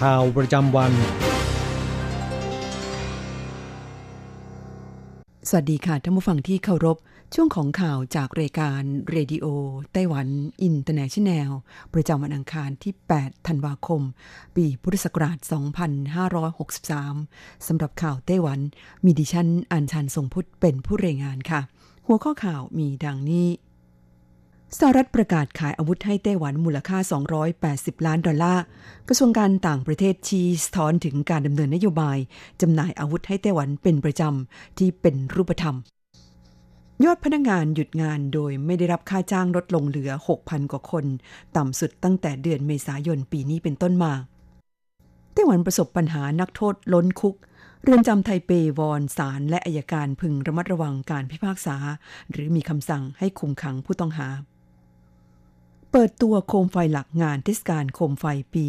[0.00, 0.92] ข่าวประจำวัน
[5.48, 6.96] สวัสดีค่ะท่านผู้ฟังที่เคารพ
[7.34, 11.50] ช่วงของข่าวจากรายการ Radio Taiwan International
[11.94, 14.02] ประจำวันอังคารที่ 8 ธันวาคม
[14.56, 15.38] ปีพุทธศักราช
[16.32, 18.60] 2563 สำหรับข่าวไต้หวัน
[19.04, 21.60] มีดิฉันอัญชันทรงพุทธเป็นผู้รายงานค่ะ
[22.06, 23.48] หัวข้อข่าวมีดังนี้
[24.78, 26.98] สหรัฐประกาศขายอาวุธให้ไต้หวันมูลค่า
[27.52, 28.62] 280 ล้านดอลลาร์
[29.08, 32.18] กระทรวงการต่างประเทศชี้สะท้อนถึงการดำเนินนโยบาย
[32.60, 35.76] จำหน่ายอาวุธให้ไต้หวันเป็นประจำที่เป็นรูปธรรม
[37.04, 40.10] ยอดพนักงานหยุดงานโดยไม่ได้รับค่าจ้างลดลงเหลือ
[40.42, 41.04] 6,000 กว่าคน
[41.56, 44.12] ต่ำสุดตั้งแต่เดือนเมษายนปีนี้เป็นต้นมา
[45.32, 47.36] ไต้หวันประสบปัญหานักโทษล้นคุก
[47.82, 51.76] เรือนจำไทเปวอนศาลและอายการพึงระมัดระวังการพิพากษา
[52.30, 54.28] หรือมีคำสั่งให้คุมขังผู้ต้องหา
[55.90, 58.64] เปิดตัวโคมไฟหลักงานเทศกาลโคมไฟปี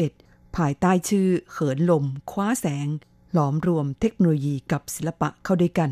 [0.00, 2.88] 2021 ภายใต้ชื่อเขินลม คว้าแสง
[3.32, 5.90] หลอมรวมเทคโนโลยีกับศิลปะเข้าด้วยกัน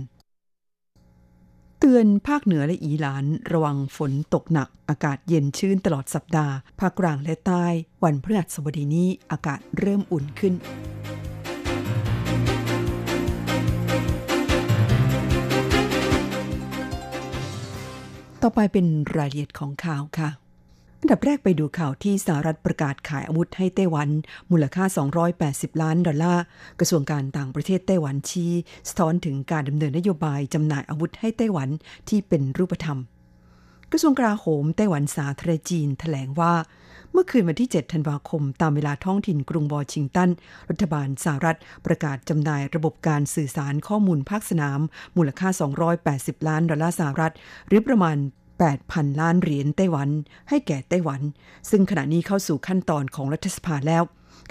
[1.78, 7.66] เตือนภาคเหนือและอีหลานระวังฝนตกหนัก อากาศเย็นชื้นตลอดสัปดาห์ ภาคกลางและใต้
[8.04, 10.54] วันพฤหัสบดีนี้อากาศเริ่มอุ่นขึ้น
[18.46, 20.30] ต่อไปเป็นรายละเอียดของข่าวค่ะ
[21.00, 24.08] อันดับแรกไปดูข่าวที่สหรัฐประกาศขายอาวุธให้ไต้หวัน
[24.50, 24.84] มูลค่า
[25.34, 26.42] 280 ล้านดอลลาร์
[26.80, 28.52] กระทรวงการต่างประเทศไต้หวันชี้
[28.88, 31.68] สะท้อนถึงการดำเนินนโยบายจำหน่ายอาวุธให้ไต้หวัน
[32.08, 32.98] ที่เป็นรูปธรรม
[33.92, 36.52] กระทรวงกลาโหมไต้หวันสาธารณจีนแถลงว่า
[37.16, 40.30] เมื่อคืนวันที่ 7 ธันวาคม ตามเวลาท้องถิ่นกรุงวอชิงตัน
[40.70, 44.80] รัฐบาลสหรัฐประกาศจำหน่ายระบบการสื่อสารข้อมูลภาคสนาม
[45.16, 45.48] มูลค่า
[45.98, 47.32] 280 ล้านดอลลาร์สหรัฐ
[47.68, 48.16] หรือประมาณ
[48.68, 50.08] 8,000 ล้านเหรียญไต้หวัน
[50.48, 51.20] ให้แก่ไต้หวัน
[51.70, 54.02] ซึ่งขณะนี้เข้าสู่ขั้นตอนของรัฐสภาแล้ว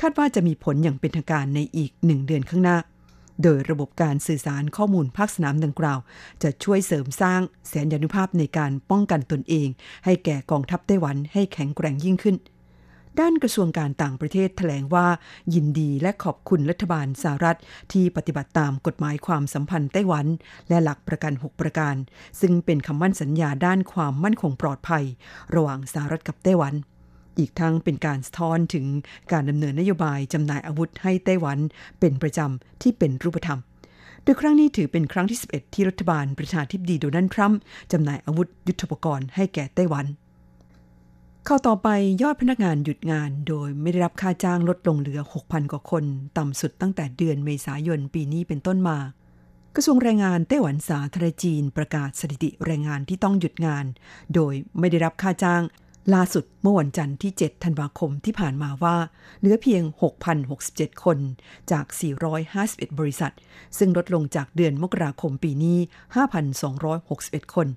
[0.01, 2.77] คาดว่าจะมีผลอย่างเป็นทางการในอีกหนึ่งเดือนข้างหน้า
[3.43, 5.99] โดยระบบการสื่อสารข้อมูลภาคสนามดังกล่าว
[6.43, 9.67] จะช่วยเสริมสร้างแสนยานุภาพในการป้องกันตนเอง
[10.05, 12.35] ให้แก่กองทัพไต้หวันให้แข็งแกร่งยิ่งขึ้น
[13.19, 15.07] ด้านกระทรวงการต่างประเทศแถลงว่า
[15.53, 17.57] ยินดีและขอบคุณรัฐบาลสหรัฐ
[17.91, 20.25] ที่ปฏิบัติตามกฎหมายความสัมพันธ์ไต้หวัน
[20.69, 21.95] และหลักประกัน 6 ประการ
[22.41, 25.03] ซึ่งเป็นคำมั่นสัญญาด้านความมั่นคงปลอดภัย
[25.55, 26.73] ระหว่างสหรัฐกับไต้หวัน
[27.37, 28.85] อีกทั้งเป็นการสะท้อนถึง
[29.31, 31.57] การดำเนินนโยบายจำหน่ายอาวุธให้ไต้หวัน
[31.99, 33.59] เป็นประจำที่เป็นรูปธรรม
[34.23, 37.59] โดยครั้งนี้ถือเป็นครั้งที่ 11 ที่รัฐบาลประธานาธิบดีโดนัลด์ทรัมป์
[37.91, 40.05] จำหน่ายอาวุธยุทโธปกรณ์ให้แก่ไต้หวัน
[41.47, 41.89] เข้าต่อไป
[42.21, 46.03] ยอดพนักงานหยุดงานโดยไม่ได้รับค่าจ้างลดลงเหลือ 6,000 กว่าคน
[46.37, 48.97] ต่ำสุดตั้งแต่เดือนเมษายนปีนี้เป็นต้นมา
[49.75, 53.85] กระทรวงแรงงานไต้หวันสาธารณจีนประกาศสถิติแรงงานที่ต้องหยุดงาน
[54.35, 55.63] โดยไม่ได้รับค่าจ้าง
[56.13, 58.97] ล่าสุดเมื่อวันจันทร์ที่ 7 ธันวาคมที่ผ่านมาว่า
[59.39, 59.83] เหลือเพียง
[60.43, 61.17] 6,067 คน
[61.71, 61.85] จาก
[62.41, 63.33] 451 บริษัท
[63.77, 65.77] ซึ่งลดลงจากเดือนมกราคมปีนี้
[66.65, 67.67] 5,261 คน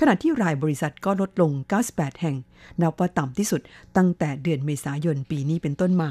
[0.00, 1.50] ขณะที่รายบริษัทก็ลดลง
[1.86, 2.36] 98 แห่ง
[2.80, 3.60] นับว่าต่ำที่สุด
[3.96, 6.10] ตั้งแต่เดือนเมษายนปีนี้เป็นต้นมา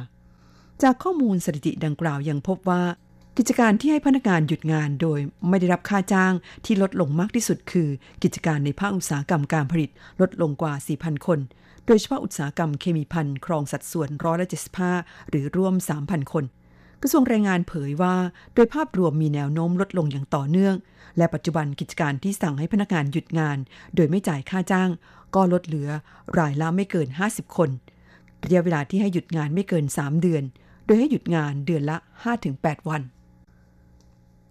[0.83, 2.83] จากข้อมูลสถิติดังกล่าวยังพบว่า
[3.37, 5.19] กิจการที่ให้พนักงานหยุดงานโดย
[5.49, 6.33] ไม่ได้รับค่าจ้าง
[6.65, 7.89] ที่ลดลงมากที่สุดคือ
[8.23, 9.89] กิจการในภาคอุตสาหกรรมการผลิต
[10.21, 11.39] ลดลงกว่า 4,000 คน
[11.85, 14.47] โดยเฉพาะอุตสาหกรรมเคมีภัณฑ์ครองสัดส่วนร้อยละ
[14.89, 16.43] 75หรือร่วม 3,000 คน
[17.05, 18.15] กระทรวงแรงงานเผยว่า
[18.55, 20.75] โดยภาพรวมมีแนวโน้มลดลงอย่างต่อเนื่อง
[21.17, 23.57] และปัจจุบันกิจการที่สั่งให้พนักงานหยุดงาน
[23.95, 24.89] โดยไม่จ่ายค่าจ้าง
[25.35, 25.89] ก็ลดเหลือ
[26.37, 27.69] รายละไม่เกิน 50 คน
[28.43, 30.43] ระยะเวลาที่ให้หยุดงานไม่เกิน 3 เดือน
[30.85, 31.97] โดยให้หยุดงานเดือนละ
[32.43, 33.01] 5-8 วัน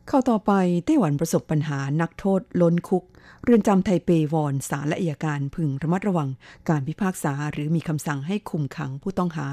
[0.09, 0.53] เข้าต่อไป
[0.85, 3.05] ไต้หวันประสบปัญหานักโทษล้นคุก
[3.43, 6.29] เรือนจำไทเปวอนศาลและอัยการพึงระมัดระวัง
[6.69, 9.49] การพิพากษาหรือมีคำสั่งให้คุมขังผู้ต้องหา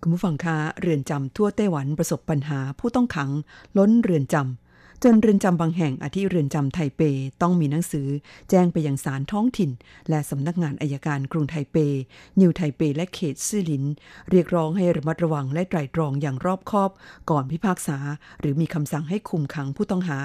[0.00, 3.30] คุณผู้ฟังคะเรือนจำทั่วไต้หวันประสบปัญหาผู้ต้องขัง
[3.78, 7.00] ล้นเรือนจำจนเรือนจำบางแห่งอาทิเรือนจำไทเป
[7.42, 8.08] ต้องมีหนังสือ
[8.50, 9.70] แจ้งไปยังศาลท้องถิ่น
[10.08, 11.76] และสำนักงานอายการกรุงไทเป
[12.40, 13.84] นิวไทเปและเขตซื่อหลิน
[14.30, 16.90] เรียกร้องให้ระมัดระวังและไตร่ตรองอย่างรอบคอบ
[17.30, 17.98] ก่อนพิพากษา
[18.40, 20.18] หรือมีคำสั่งให้คุมขังผู้ต้องหา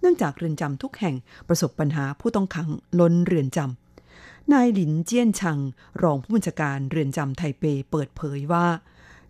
[0.00, 1.14] เนื่องจากเรือนจำทุกแห่ง
[1.48, 2.68] ประสบปัญหาผู้ต้องขัง
[3.00, 5.58] ล้นเรือนจำนายหลินเจี้ยนชัง
[6.02, 8.66] รองผู้บัญชาการเรือนจำไทเปเปิดเผยว่า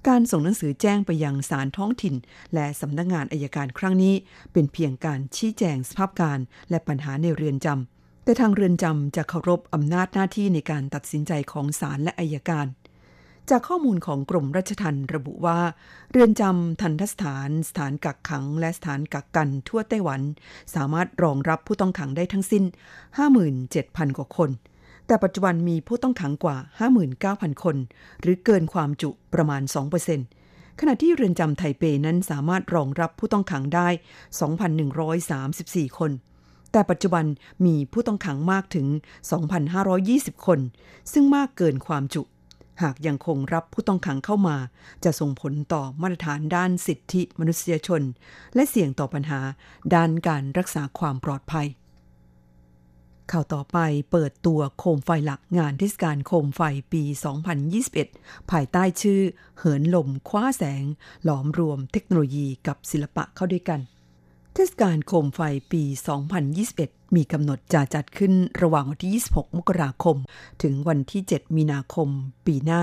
[0.08, 2.14] การส่งหนังสือแจ้งไปยังศาลท้องถิ่น
[2.54, 4.14] และสำนักงงานอายการครั้งนี้
[4.52, 6.38] เป็นเพียงการชี้แจงสภาพการ
[6.70, 12.66] และปัญหาในเรือนจำ แต่ทางเรือนจำจะเคารพอำนาจหน้าที่ในการตัดสินใจของศาลและอายการ
[13.50, 15.60] จากข้อมูลของกรมราชทัณฑ์ระบุว่า
[16.10, 20.20] เรือนจำทันทสถาน สถานกักขัง และสถานกักกันทั่วไต้หวัน
[20.74, 22.64] สามารถรองรับผู้ต้องขังได้ทั้งสิ้น
[23.40, 24.50] 57,000 กว่าคน
[25.06, 26.56] แต่ปัจจุบันมีผู้ต้องขังกว่า
[27.10, 27.76] 59,000 คน
[28.20, 29.62] หรือเกินความจุประมาณ
[30.20, 33.88] 2%ขณะที่เรือนจำไทเปนั้นสามารถรองรับผู้ต้องขังได้
[35.12, 36.12] 2,134 คน
[36.72, 37.24] แต่ปัจจุบัน
[37.66, 38.86] มีผู้ต้องขังมากถึง
[39.66, 40.60] 2,520 คน
[41.12, 42.22] ซึ่งมากเกินความจุ
[42.82, 44.56] หากยังคงรับผู้ต้องขังเข้ามา
[45.04, 48.02] จะส่งผลต่อมาตรฐานด้านสิทธิมนุษยชน
[48.54, 49.40] และเสี่ยงต่อปัญหา
[49.94, 51.66] ด้านการรักษาความปลอดภัย
[53.32, 53.78] ข่าวต่อไป
[54.12, 56.60] เปิดตัวโคมไฟหลักงานเทศกาลโคมไฟ
[56.92, 57.02] ปี
[57.76, 59.20] 2021 ภายใต้ชื่อ
[59.58, 60.84] เหินลมคว้าแสง
[61.24, 63.80] หลอมรวมเทคโนโลยีกับศิลปะเข้าด้วยกัน
[64.54, 65.40] เทศกาลโคมไฟ
[65.72, 65.82] ปี
[66.48, 68.32] 2021 มีกำหนดจะจัดขึ้น
[68.62, 70.16] ระหว่างวันที่ 26 มกราคม
[70.62, 72.08] ถึงวันที่ 7 มีนาคม
[72.46, 72.82] ปีหน้า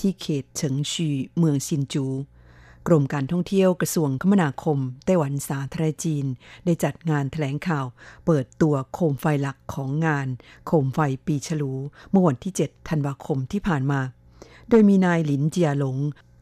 [0.00, 1.08] ที่เขตเฉิงชี
[1.38, 2.06] เมืองซินจู
[2.86, 6.24] กรมการท่องเที่ยวกระทรวงคมนาคม ไต้หวันสาธารณรัฐจีน
[6.64, 7.86] ได้จัดงานแถลงข่าว
[8.26, 10.28] เปิดตัวโคมไฟหลักของงาน
[10.66, 11.72] โคมไฟปีฉลู
[12.10, 14.00] เมื่อวันที่ 7 ธันวาคมที่ผ่านมา
[14.68, 15.96] โดยมีนายหลินเจียหลง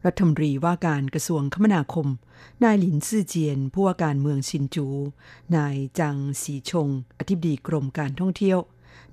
[0.05, 2.07] รัฐมนตรีว่าการกระทรวงคมนาคม
[2.63, 4.87] นายหลินซื่อเจียน ผู้ว่าการเมืองซินจู
[5.55, 6.87] นายจังสีชง
[7.19, 8.59] อธิบดีกรมการท่องเที่ยว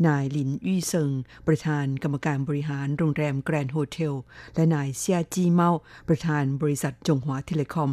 [0.07, 1.13] นายหลินยี่เซิง
[1.47, 4.15] ประธานกรรมการบริหารโรงแรม Grand Hotel
[4.55, 5.71] และนายเซียจีเมา
[6.09, 7.91] ประธานบริษัทจงหวา Telecom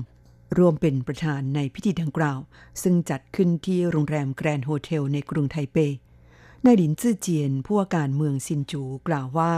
[0.57, 2.39] ร่วมเป็นประธานในพิธีดังกล่าว
[2.81, 5.77] ซึ่งจัดขึ้นที่โรงแรม Grand Hotel ในกรุงไทเป
[6.65, 9.51] นายหลินซื่อเจียนผู้ว่าการเมืองซินจูกล่าวว่า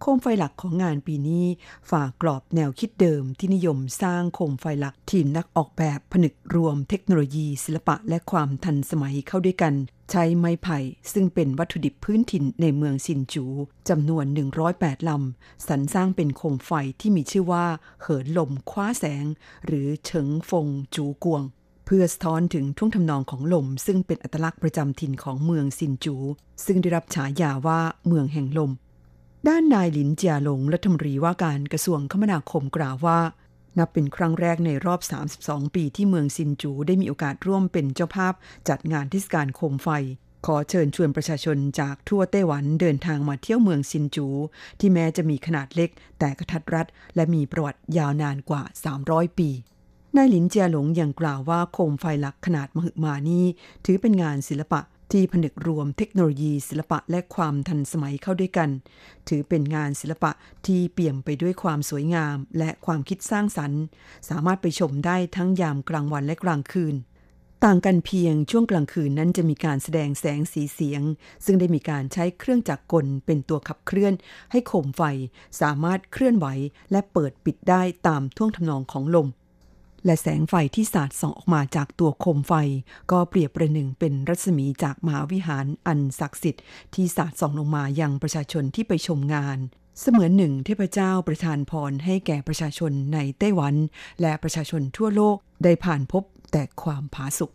[0.00, 1.44] โคมไฟหลักของงานปีนี้
[1.90, 9.74] ฉีกกรอบแนวคิดเดิมที่นิยมสร้างโคมไฟหลักทีมนักออกแบบผนึกรวมเทคโนโลยีศิลปะและความทันสมัยเข้าด้วยกัน
[10.10, 10.78] ใช้ไม้ไผ่
[11.12, 13.44] ซึ่งเป็นวัตถุดิบพื้นถิ่นในเมืองซินจู
[13.88, 14.24] จำนวน
[14.66, 16.70] 108 ลำสรรสร้างเป็นโคมไฟ
[17.00, 17.66] ที่มีชื่อว่า
[18.02, 19.24] เหินลมคว้าแสง
[19.66, 21.42] หรือเฉิงฟงจูกวง
[21.86, 26.16] เพื่อสะท้อนถึงทุ่งทำนองของลม ซึ่งเป็นอัตลักษณ์ประจำถิ่นของเมืองซินจู
[26.66, 28.70] ซึ่งได้รับฉายาว่าเมืองแห่งลม
[29.48, 33.20] ด้านนายหลินเจียหลงรัฐมนตรีว่าการกระทรวงคมนาคมกล่าวว่า
[33.78, 35.00] นับเป็นครั้งแรกในรอบ
[35.36, 38.34] 32 ปีที่เมืองซินจูได้มีโอกาสร่วมเป็นเจ้าภาพ
[38.68, 39.88] จัดงานเทศกาลโคมไฟ
[40.46, 44.26] ขอเชิญชวนประชาชนจากทั่วไต้หวันเดินทางมาเที่ยวเมืองซินจู
[44.80, 48.62] ที่แม้จะมีขนาดเล็ก แต่กระทัดรัดและมีประวัติยาวนานกว่า
[49.00, 49.50] 300 ปี
[50.16, 53.44] นายหลินเจียหลงยังกล่าวว่าโคมไฟหลักขนาดมหึมานี้
[53.84, 54.80] ถือเป็นงานศิลปะ
[55.12, 58.70] ที่ผนึกรวมเทคโนโลยีศิลปะและความทันสมัยเข้าด้วยกัน
[59.28, 60.30] ถือเป็นงานศิลปะ
[60.66, 63.82] ที่เปี่ยมไปด้วยความสวยงาม และความคิดสร้างสรรค์
[64.28, 66.96] สามารถไปชมได้ทั้งยามกลางวันและกลางคืน
[67.64, 71.02] ต่างกันเพียงช่วงกลางคืนนั้นจะมีการแสดงแสงสีเสียง
[71.44, 74.14] ซึ่งได้มีการใช้เครื่องจักรกลเป็นตัวขับเคลื่อน
[74.50, 75.02] ให้โคมไฟ
[75.60, 76.46] สามารถเคลื่อนไหว
[76.90, 79.28] และเปิดปิดได้ตามท่วงทำนองของลม
[80.04, 82.52] และแสงไฟที่สาดส่องออกมาจากตัวโคมไฟ
[83.10, 86.62] ก็เปรียบประหนึ่งเป็นรัศมีจากมหาวิหารอันศักดิ์สิทธิ์
[86.94, 89.58] ที่สาดส่องลงมายังประชาชนที่ไปชมงาน
[90.00, 93.74] เสมือนหนึ่งเทพเจ้าประทานพรให้แก่ประชาชนในไต้หวัน
[94.20, 97.50] และประชาชนทั่วโลกได้ผ่านพบแต่ความผาสุก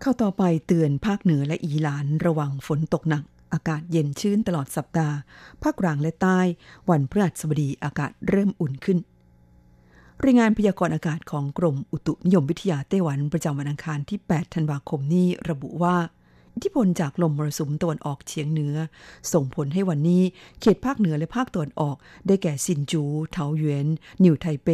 [0.00, 5.16] เข้าต่อไปเตือนภาคเหนือและอีหลานระวังฝนตกหนัก อากาศเย็นชื้นตลอดสัปดาห์
[5.62, 6.40] ภาคกลางและใต้
[6.90, 8.98] วันพฤหัสบดีอากาศเริ่มอุ่นขึ้น
[10.26, 15.96] รายงานพยากรณ์อากาศของกรมอุตุนิยมวิทยาไต้หวันประจำวันอังคารที่ 8 ธันวาคมนี้ระบุว่า
[16.54, 18.74] อิทธิพลจากลมมรสุมตะวันออกเฉียงเหนือ
[19.32, 20.22] ส่งผลให้วันนี้
[20.60, 23.02] เขตภาคเหนือและภาคตะวันออก ได้แก่ซินจู
[23.32, 23.86] เทาหยวน
[24.24, 24.68] นิวไทเป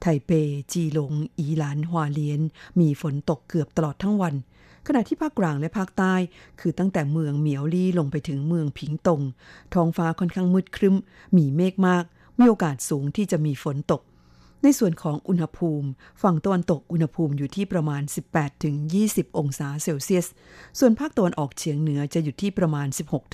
[0.00, 0.30] ไทเป
[0.72, 2.40] จีหลง อีหลานฮวาเลียน
[2.80, 4.34] มีฝนตกเกือบตลอดทั้งวัน
[4.86, 6.14] ขณะที่ภาคกลางและภาคใต้
[6.60, 9.20] คือตั้งแต่เมืองเหมียวลี่ลงไปถึงเมืองผิงตง
[9.74, 10.96] ท้องฟ้าค่อนข้างมืดครึ้ม
[11.36, 12.04] มีเมฆมาก
[12.38, 14.02] มีโอกาสสูงที่จะมีฝนตก
[14.64, 15.88] ในส่วนของอุณหภูมิ
[16.22, 18.02] ฝั่งตะวันตกอุณหภูมิอยู่ที่ประมาณ
[18.70, 20.26] 18-20 องศาเซลเซียส
[20.78, 22.86] ส่วนภาคตะวันออกเฉียงเหนือจะอยู่ที่ประมาณ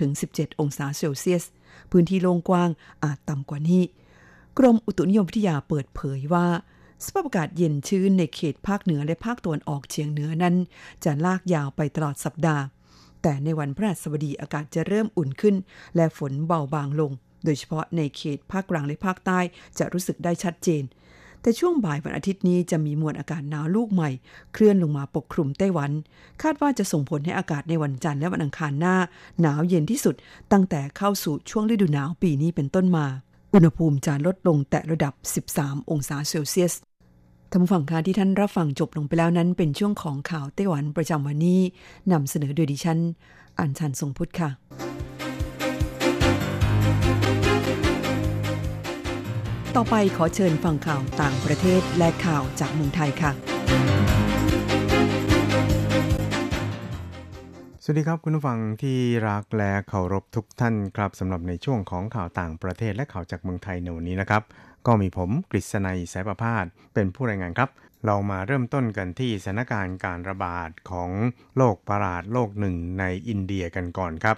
[0.07, 1.45] 16-17 องศาเซลเซียส
[1.91, 2.71] พื้นที่โล่งกว้าง
[3.05, 3.83] อาจต่ำกว่านี้
[4.59, 6.47] กรมอุตุนิยมวิทยาเปิดเผยว่า
[7.05, 10.55] สภาพอากาศเย็นชื้นในเขตภาคเหนือและภาคตะวันออกเฉียงเหนือนั้น
[11.05, 12.63] จะลากยาวไปตลอดสัปดาห์
[13.23, 15.57] แต่ในวันพฤหัสบดีอากาศจะเริ่มอุ่นขึ้น
[15.97, 17.13] และฝนเบาบางลง
[17.45, 19.41] โดยเฉพาะในเขตภาคกลางและภาคใต้
[19.79, 20.85] จะรู้สึกได้ชัดเจน
[21.43, 24.11] แต่ช่วงบ่ายวันอาทิตย์นี้จะมีมวลอากาศหนาวลูกใหม่
[24.53, 25.91] เคลื่อนลงมาปกคลุมไต้หวัน
[26.43, 28.97] คาดว่าจะส่งผลให้อากาศในวันจันทร์และวันอังคารหน้า
[29.41, 30.15] หนาวเย็นที่สุด
[30.53, 33.07] ตั้งแต่เข้าสู่ช่วงฤดูหนาวปีนี้เป็นต้นมา
[33.55, 35.15] อุณหภูมิจะลดลงแต่ระดับ
[35.51, 36.75] 13 องศาเซลเซียส
[37.51, 41.61] ท่านฝั่งค่ะที่ท่านรับฟังจบลงไปแล้วนั้น เป็นช่วงของข่าวไต้หวันประจำวันนี้
[42.13, 42.99] นำเสนอโดยดิฉัน
[43.59, 44.51] อัญชันทรงพุทธค่ะ
[49.77, 53.33] ต่อไปขอเชิญฟังข่าวต่างประเทศและข่าวจากเมืองไทยค่ะ
[57.83, 58.99] สวัสดีครับคุณผู้ฟังที่
[59.29, 64.43] รักและเคารพทุกท่านครับสำหรับในช่วงของข่าวต่างประเทศและข่าวจากเมืองไทยในวันนี้นะครับ
[64.87, 67.71] ก็มีผมกฤษณัยสายประพาสเป็นผู้รายงานครับ
[68.07, 71.11] เรามาเริ่มต้นกันที่สถานการณ์การระบาดของ
[71.57, 74.37] โรคประหลาดโรคหนึ่งในอินเดียกันก่อนครับ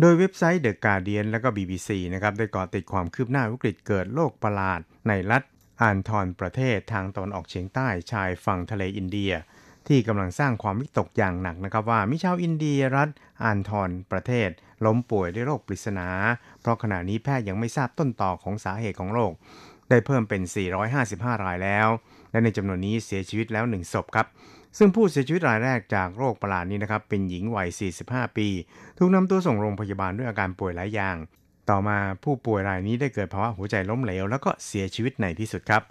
[0.00, 5.42] โดยเว็บไซต์ The Guardian และก็ BBC นะครับได้ก่อติดความคืบหน้าวิกฤตเกิดโรคประหลาด ในรัฐ
[5.82, 9.32] อานทอนประเทศทางตอนออกเฉียงใต้ชายฝั่งทะเลอินเดีย
[9.88, 13.08] ที่กำลังสร้างความวิตกอย่างหนักนะครับว่ามีชาวอินเดียรัฐ
[13.44, 14.48] อานทอนประเทศ
[14.84, 16.08] ล้มป่วยด้วยโรคปริศนา
[16.60, 19.32] เพราะขณะนี้แพทย์ยังไม่ทราบต้นต่อของสาเหตุของโรค
[19.90, 20.42] ได้เพิ่มเป็น
[20.92, 21.88] 455 รายแล้ว
[22.30, 24.26] และในจำนวนนี้เสียชีวิตแล้ว 1 ศพครับ
[24.78, 27.68] ซึ่งผู้เสียชีวิตรายแรกจากโรคประหลาดนี้นะครับ เป็นหญิงวัย
[28.02, 28.48] 45 ปี
[28.98, 31.16] ถูกนำตัวส่งโรงพยาบาลด้วยอาการป่วยหลายอย่าง
[31.70, 35.82] ต่อมาผู้ป่วยรายนี้ได้เกิดภาวะหัวใจล้มเหลว แล้วก็เสียชีวิตในที่สุดครับ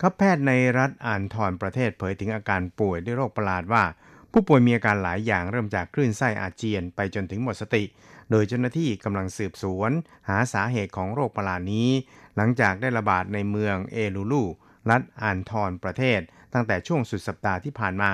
[0.00, 3.84] ครับแพทย์ในรัฐอ่านทอนประเทศเผยถึงอาการป่วยด้วยโรคประหลาดว่า
[4.32, 7.84] ผู้ป่วยมีอาการหลายอย่างเริ่มจากคลื่นไส้อาเจียนไปจนถึงหมดสติ
[8.30, 9.90] โดยเจ้าหน้าที่กำลังสืบสวน
[10.28, 11.90] หาสาเหตุของโรคประหลาดนี้
[12.36, 14.42] หลังจากได้ระบาดในเมืองเอลูลู
[14.90, 16.20] รัฐอ่านทอนประเทศ
[16.54, 18.12] ตั้งแต่ช่วงสุดสัปดาห์ที่ผ่านมา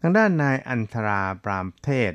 [0.00, 2.12] ทางด้านนายอันทราปรามเทศ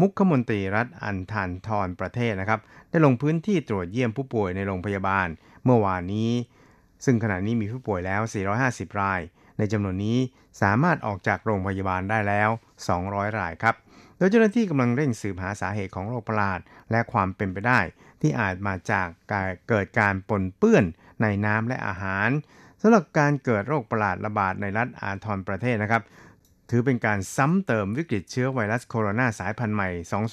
[0.00, 5.28] มุขมนตรีรัฐอันทานทอนประเทศนะครับ ได้ลงพื้นที่ตรวจเยี่ยมผู้ป่วยในโรงพยาบาล
[5.64, 6.32] เมื่อวานนี้
[7.04, 8.20] ซึ่งขณะนี้มีผู้ป่วยแล้ว
[8.60, 9.20] 450 ราย
[9.58, 10.18] ในจำนวนนี้
[10.62, 12.48] สามารถออกจากโรงพยาบาลได้แล้ว
[12.94, 13.74] 200 รายครับ
[14.16, 17.80] โดยเจ้าหน้าที่กำลังเร่งสืบหาสาเหตุของโรคประหลาด และความเป็นไปได้
[18.20, 20.84] ที่อาจมาจากการเกิดการปนเปื้อน
[21.22, 22.28] ในน้ำและอาหาร
[22.86, 26.02] สำหรับการเกิดโรคประหลาดระบาดในรัฐอาทรประเทศนะครับ
[26.70, 29.90] ถือเป็นการซ้ำเติมวิกฤตเชื้อไวรัสโคโรนาสายพันธุ์ใหม่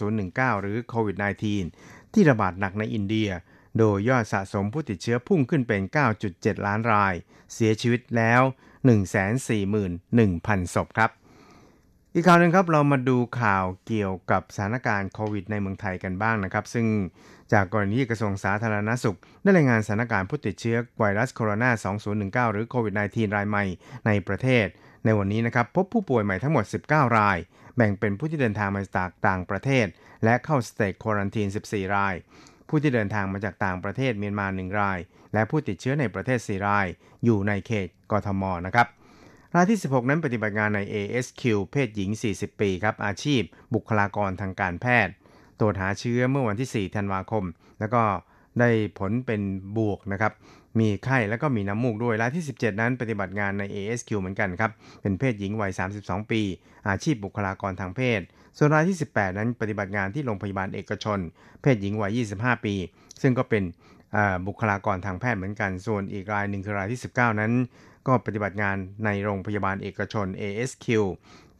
[0.09, 1.17] 2019 หรือโควิด
[1.65, 3.29] -19 ที่ระบาดหนักในอินเดีย
[3.79, 5.81] โดยยอดสะสมผู้ติดเชื้อพุ่งขึ้นเป็น
[6.23, 7.13] 9.7 ล้านราย
[7.53, 8.41] เสียชีวิตแล้ว
[9.57, 11.11] 141,000 ศพครับ
[12.13, 16.85] อีกข่าวหนึ่งครับเรามาดูข่าวเกี่ยวกับสถานการณ์โควิดในเมืองไทยกันบ้างนะครับ ซึ่ง
[17.53, 23.65] จากกรณีกระทรวงสาธารณสุข ได้รายงานสถานการณ์ผู้ติดเชื้อไวรัสโคโรนา 2019 หรือโควิด -19 รายใหม่
[24.05, 24.65] ในประเทศ
[25.05, 27.37] ในวันนี้นะครับพบผู้ป่วยใหม่ทั้งหมด 19 ราย
[27.75, 29.85] แบ่งเป็นผู้ที่เดินทางมาจากต่างประเทศ
[30.23, 32.15] และเข้าสเตจควอรันทีน 14 ราย
[32.67, 34.99] ผู้ที่เดินทางมาจากต่างประเทศเมียนมา 1 ราย
[35.33, 36.87] และผู้ติดเชื้อในประเทศ 4 ราย
[37.25, 38.87] อยู่ในเขตกทมนะครับ
[39.55, 43.41] รายที่ 16 นั้นปฏิบัติงานใน ASQ เพศหญิง 40 ปีครับอาชีพ
[43.73, 45.13] บุคลากรทางการแพทย์
[45.61, 47.43] ตรวจหาเชื้อเมื่อวันที่ 4 ธันวาคม
[47.79, 48.01] แล้วก็
[48.59, 49.41] ได้ผลเป็น
[49.77, 50.33] บวกนะครับ
[50.79, 56.41] มีไข้แล้วก็มีน้ำมูกด้วยรายที่ 17 นั้นปฏิบัติงานใน ASQ เหมือนกันครับ เป็นเพศหญิงวัย 32 ปี
[56.89, 58.21] อาชีพบุคลากรทางเพศ
[58.57, 61.19] ส่วนรายที่ 18 นั้นปฏิบัติงานที่โรงพยาบาลเอกชน
[61.61, 62.75] เพศหญิงวัย 25 ปี
[63.21, 63.63] ซึ่งก็เป็น
[64.47, 67.51] บุคลากรทางแพทย์เหมือนกัน ส่วนอีกรายหนึ่งคือรายที่ 19 นั้น
[68.07, 70.87] ก็ปฏิบัติงานในโรงพยาบาลเอกชน ASQ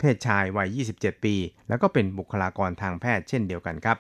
[0.02, 1.36] เพศชายวัย 27 ปี
[1.70, 3.98] แล้วก็เป็นบุคลากรทางแพทย์เช่นเดียวกันครับ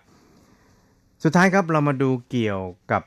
[1.24, 3.04] สุดท้ายครับเรามาดูเกี่ยวกับ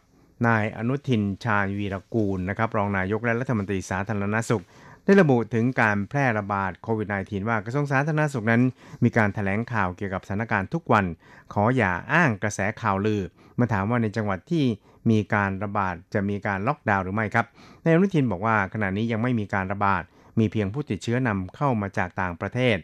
[0.47, 4.65] นายอนุทินชาญวีรกูลนะครับรองนายกและรัฐมนตรีสาธารณสุข
[5.05, 8.63] ได้ระบุถึงการแพร่ระบาดโควิด -19 ว่ากระทรวงสาธารณสุขนั้น
[9.05, 11.05] มีการถแถลงข่าวเกี่ยวกับสถานการณ์ทุกวัน
[11.53, 13.23] ขออย่าอ้างกระแสข่าวลือ
[13.59, 14.65] มาถามว่าในจังหวัดที่
[15.11, 17.47] มีการระบาดจะมีการล็อกดาวน์หรือไม่ครับ
[17.83, 20.03] นายอนุทินบอกว่าขณะนี้ยังไม่มีการระบาด
[20.39, 22.77] มีเพียงผู้ติดเชื้อนำเข้ามาจากต่างประเทศ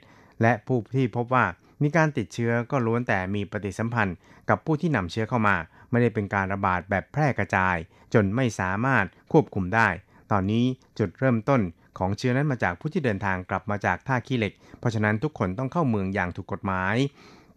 [0.43, 1.45] และผู้ที่พบว่า
[1.83, 4.17] มีการติดเชื้อก็ล้วนแต่มีปฏิสัมพันธ์
[4.49, 5.57] กับผู้ที่นำเชื้อเข้ามา
[5.91, 7.77] ไม่ได้เป็นการระบาดแบบแพร่กระจาย
[8.15, 9.89] จนไม่สามารถควบคุมได้
[10.33, 10.65] ตอนนี้
[10.99, 11.61] จุดเริ่มต้น
[11.99, 16.97] ของเชื้อนั้นมาจากผู้ที่เดินทางกลับมาจากท่าขี้เหล็ก เพราะฉะนั้นทุกคนต้องเข้าเมืองอย่างถูกกฎหมาย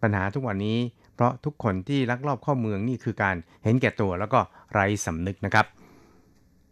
[0.02, 0.78] ปัญหาทุกวันนี้
[1.14, 4.40] เพราะทุกคนที่ลักลอบเข้าเมืองนี่คือการเห็นแก่ตัวแล้วก็
[4.72, 5.66] ไร้สำนึกนะครับ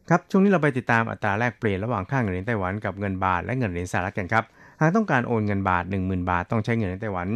[0.08, 4.44] ครับช่วงนี้เราไปติดตามอัตราแลกเปลี่ยนระหว่างค่าเงินเหรียญไต้หวันกับเงินบาทและเงินเหรียญสหรัฐกันครับ
[4.80, 7.28] หากต้องการโอนเงินบาท 10,000 บาท ต้องใช้เงินในไต้หวัน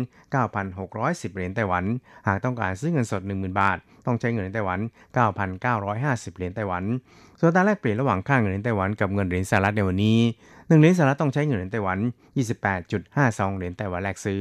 [0.44, 1.84] 9,610 เหรียญไต้หวัน
[2.26, 4.78] หากต้องการซื้อเงินสด 10,000 บาท ต้องใช้เงินในไต้หวัน
[5.58, 6.82] 9,950 เหรียญไต้หวัน
[7.40, 10.18] ส่วนตาแลกเปลี่ยนระหว่างค่าเงินในไต้หวันกับเงินเหรียญสหรัฐในวันนี้
[10.50, 11.98] 1 เหรียญสหรัฐต้องใช้เงินในไต้หวัน
[12.78, 14.40] 28.52 เหรียญไต้หวันแลกซื้อ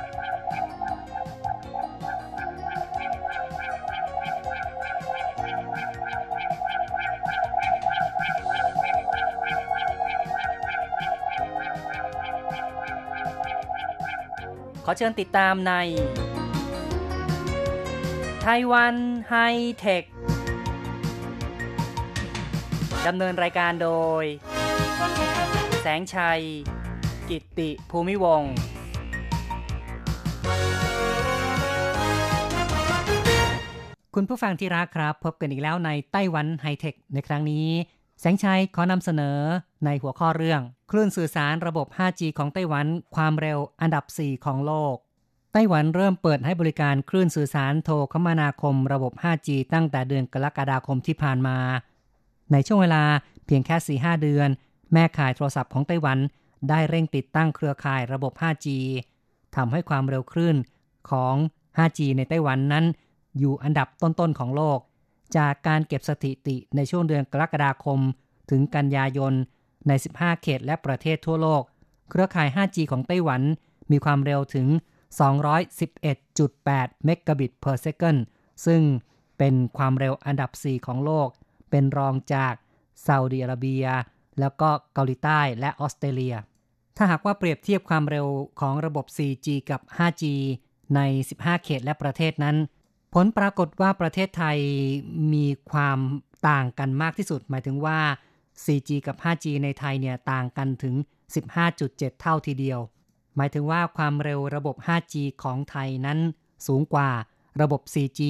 [14.91, 15.73] อเชิญติดตามใน
[18.43, 18.95] ไต้หวัน
[19.29, 19.35] ไฮ
[19.79, 20.03] เทค
[23.07, 23.89] ดำเนินรายการโด
[24.21, 24.23] ย
[25.81, 26.41] แสงชัย
[27.29, 28.43] กิตติภูมิวง
[34.15, 37.67] คุณผู้ฟังที่รักครับ พบกันอีกแล้วในไต้หวันไฮเทค ในครั้งนี้
[38.23, 39.37] แสงชัยขอนำเสนอ
[39.85, 40.61] ในหัวข้อเรื่อง
[40.91, 42.85] คลื่นสื่อสารระบบ 5G ของไต้หวัน
[43.15, 44.95] ความเร็วอันดับ 4 ของโลก
[45.53, 51.57] ไต้หวันเริ่มเปิดให้บริการคลื่นสื่อสารโทรคมนาคมระบบ 5G ตั้งแต่เดือนกรกฎาคมที่ผ่านมา
[52.51, 53.03] ในช่วงเวลา
[53.45, 54.49] เพียงแค่ 4-5 เดือน
[54.93, 56.17] แม่ข่ายโทรศัพท์ของไต้หวัน
[56.69, 58.67] ได้เร่งติดตั้งเครือข่ายระบบ 5G
[59.55, 60.55] ทำให้ความเร็วคลื่น
[61.11, 61.35] ของ
[61.77, 62.85] 5G ในไต้หวันนั้น
[63.37, 64.79] อยู่อันดับต้นๆของโลก
[65.37, 67.99] จากการเก็บสถิติในช่วงเดือนกรกฎาคม
[68.49, 69.33] ถึงกันยายน
[69.87, 71.63] ใน 15 เขตและประเทศทั่วโลก
[72.09, 73.41] เครือข่าย 5G ของไต้หวัน
[73.91, 74.67] มีความเร็วถึง
[75.85, 78.19] 211.8 เมกะบิต per second
[78.65, 78.81] ซึ่ง
[79.37, 81.27] เป็นความเร็วอันดับ 4 ของโลก
[81.69, 82.53] เป็นรองจาก
[83.05, 83.85] ซาอุดิอาระเบีย
[84.39, 86.35] แล้วก็เกาหลีใต้และออสเตรเลีย
[86.97, 88.27] ถ้าหากว่าเปรียบเทียบความเร็ว
[88.59, 90.23] ของระบบ 4G กับ 5G
[90.95, 90.99] ใน
[91.33, 92.55] 15 เขตและประเทศนั้น
[93.13, 94.57] ผลปรากฏว่าประเทศไทย
[95.33, 95.99] มีความ
[96.49, 97.99] ต่างกันมากที่สุด หมายถึงว่า
[98.65, 100.95] 4G กับ 5G ในไทยเนี่ยต่างกันถึง
[101.57, 102.79] 15.7 เท่าทีเดียว
[103.35, 106.19] หมายถึงว่าความเร็วระบบ 5G ของไทยนั้น
[106.67, 107.09] สูงกว่า
[107.61, 108.21] ระบบ 4G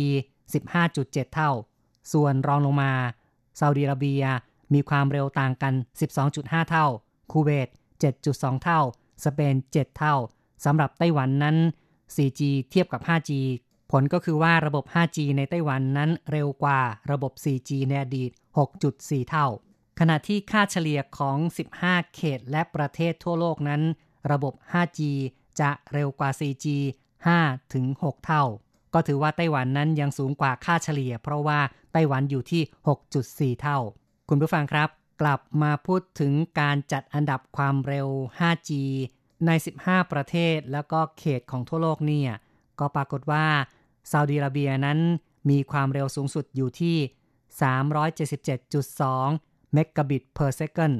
[0.63, 1.51] 15.7 เท่า
[2.13, 2.93] ส่วนรองลงมา
[3.59, 4.23] ซาอุดิอาระเบีย
[4.73, 5.73] มีความเร็วต่างกัน
[6.21, 6.85] 12.5 เท่า
[7.31, 7.67] คูเวต
[8.15, 8.79] 7.2 เท่า
[9.23, 10.15] สเปน 7 เท่า
[10.65, 11.57] สำหรับไต้หวันนั้น
[12.15, 13.31] 4G เทียบกับ 5G
[13.91, 18.31] ผลก็คือว่าระบบ 5G ในไต้หวันนั้นเร็วกว่าระบบ 4G ในอดีต
[18.79, 19.47] 6.4 เท่า
[19.99, 21.37] ขณะที่ค่าเฉลี่ยของ
[21.77, 23.81] 15 เขตและประเทศทั่วโลกนั้น
[24.31, 24.99] ระบบ 5G
[25.59, 26.65] จะเร็วกว่า 4G
[27.17, 28.43] 5 ถึง 6 เท่า
[28.93, 31.59] ก็ถือว่าไต้หวันนั้นยังสูงกว่าค่าเฉลี่ย เพราะว่า
[31.93, 32.61] ไต้หวันอยู่ที่
[33.53, 33.79] 6.4 เท่า
[34.29, 34.89] คุณผู้ฟังครับ
[35.21, 38.07] กลับมาพูดถึงการจัดอันดับความเร็ว
[38.39, 38.71] 5G
[39.45, 39.51] ใน
[39.81, 42.31] 15 ประเทศแล้วก็เขตของทั่วโลกเนี่ย
[42.79, 43.45] ก็ปรากฏว่า
[44.11, 44.99] ซาอุดิอาระเบียนั้น
[45.49, 46.97] มีความเร็วสูงสุดอยู่ที่
[48.39, 50.95] 377.2 เมกะบิต per second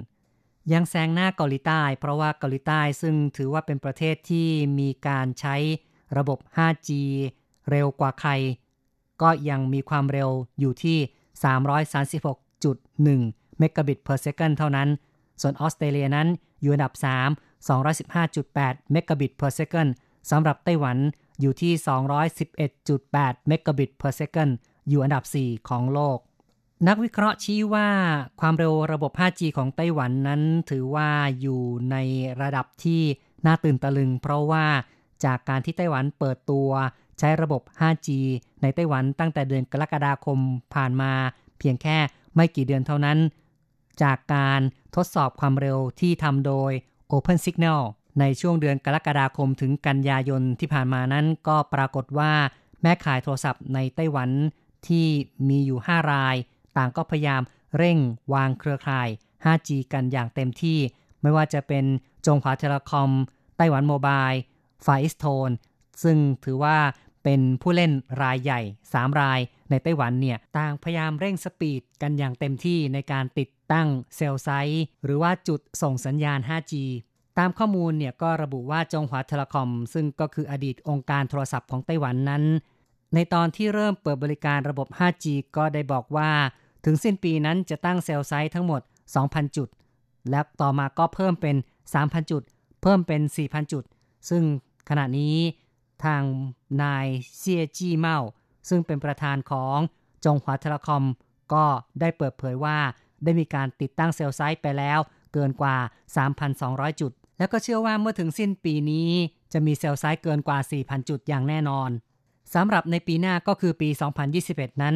[0.74, 4.48] ยังแซงหน้าเกาหลีใต้ เพราะว่าเกาหลีใต้ซึ่งถือว่าเป็นประเทศที่
[4.80, 5.56] มีการใช้
[6.18, 6.90] ระบบ 5G
[7.70, 8.32] เร็วกว่าใคร
[9.22, 10.98] ก็ยังมีความเร็วอยู่ที่
[12.34, 14.90] 336.1 เมกะบิต per second เท่านั้น
[15.42, 16.28] ส่วนออสเตรเลียนั้น
[16.62, 19.90] อยู่อันดับ 3 215.8 เมกะบิต per second
[20.32, 20.98] สำหรับไต้หวัน
[21.42, 21.74] อยู่ที่
[22.62, 24.52] 211.8 เมกะบิต per second
[24.90, 26.20] อยู่อันดับ 4 ของโลก
[26.88, 27.90] นักวิเคราะห์ชี้ว่า
[28.40, 31.10] ความเร็วระบบ 5G ของไต้หวันนั้นถือว่า
[31.42, 31.96] อยู่ใน
[32.42, 33.02] ระดับที่
[33.46, 34.66] น่าตื่นตะลึง เพราะว่า
[35.26, 36.70] จากการที่ไต้หวันเปิดตัว
[37.20, 38.10] ใช้ระบบ 5G
[38.62, 40.40] ในไต้หวันตั้งแต่เดือนกรกฎาคม
[40.74, 41.12] ผ่านมา
[41.60, 41.98] เพียงแค่
[42.36, 43.18] ไม่กี่เดือนเท่านั้น
[44.04, 44.62] จากการ
[44.96, 46.72] ทดสอบความเร็วที่ทำโดย
[47.12, 47.82] Open Signal
[48.20, 52.32] ในช่วงเดือนกรกฎาคมถึงกันยายนที่ผ่านมานั้นก็ปรากฏว่า
[52.82, 54.30] แม่ขายโทรศัพท์ในไต้หวัน
[54.88, 55.08] ที่
[55.50, 56.36] มีอยู่ 5 ราย
[56.78, 57.42] ต่างก็พยายาม
[57.78, 57.98] เร่ง
[58.34, 59.10] วางเครือข่าย
[59.46, 60.80] 5G กันอย่างเต็มที่
[61.22, 61.86] ไม่ว่าจะเป็น
[62.26, 63.10] จงหวาเทเลคอม
[63.58, 64.30] ไต้หวันโมบาย
[64.86, 65.50] ฟาอิสโทน
[66.04, 66.78] ซึ่งถือว่า
[67.24, 67.92] เป็นผู้เล่น
[68.24, 76.74] รายใหญ่ 3 รายในไต้หวันเนี่ย ต่างพยายามเร่ง speed กันอย่างเต็มที่ในการติดตั้ง cell site หรือว่าจุดส่งสัญญาณ 5G
[77.38, 82.44] ตามข้อมูลเนี่ยก็ระบุว่าจงหวา Telecom ซึ่งก็คืออดีตองค์การโทรศัพท์ของไต้หวันนั้น
[83.16, 85.26] ในตอนที่เริ่มเปิดบริการระบบ 5G
[85.58, 86.30] ก็ได้บอกว่า
[86.86, 88.82] ถึงสิ้นปีนั้นจะตั้ง cell site ทั้งหมด
[89.18, 89.68] 2,000 จุด
[90.30, 91.56] และต่อมาก็เพิ่มเป็น
[91.94, 92.42] 3,000 จุด
[92.82, 93.84] เพิ่มเป็น 4,000 จุด
[94.30, 94.44] ซึ่ง
[94.90, 95.36] ขณะนี้
[96.06, 96.24] ทาง
[96.84, 97.06] นาย
[97.38, 98.18] เซียจี้เมา
[98.70, 99.78] ซึ่งเป็นประธานของ
[100.26, 101.04] จงหวาเทเลคอม
[101.54, 101.66] ก็
[102.00, 102.78] ได้เปิดเผยว่า
[103.24, 105.00] ได้มีการติดตั้งเซลล์ไซต์ไปแล้ว
[105.34, 105.76] เกินกว่า
[106.38, 109.10] 3,200 จุด แล้วก็เชื่อว่าเมื่อถึงสิ้นปีนี้
[109.54, 111.90] จะมีเซลล์ไซต์เกินกว่า 4,000 จุดอย่างแน่นอน
[112.54, 113.90] สำหรับในปีหน้าก็คือปี
[114.36, 114.96] 2021 นั้น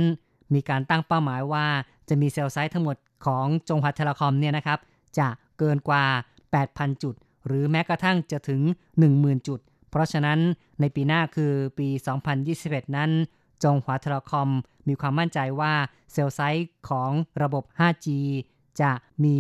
[0.53, 1.65] มีการตั้งเป้าหมายว่า
[2.10, 4.79] จะมี cell site ทั้งหมดของจงหวา Telecom เนี่ยนะครับ
[5.19, 5.27] จะ
[5.60, 6.03] เกินกว่า
[6.53, 7.15] 8,000 จุด
[7.47, 8.62] หรือแม้กระทั่งจะถึง
[9.03, 10.39] 10,000 จุด เพราะฉะนั้น
[10.79, 11.88] ในปีหน้าคือปี
[12.41, 13.12] 2021 นั้น
[13.63, 14.49] จงหวา Telecom
[14.88, 15.73] มีความมั่นใจว่า
[16.12, 18.08] cell site ของระบบ 5G
[18.81, 18.91] จะ
[19.23, 19.38] มี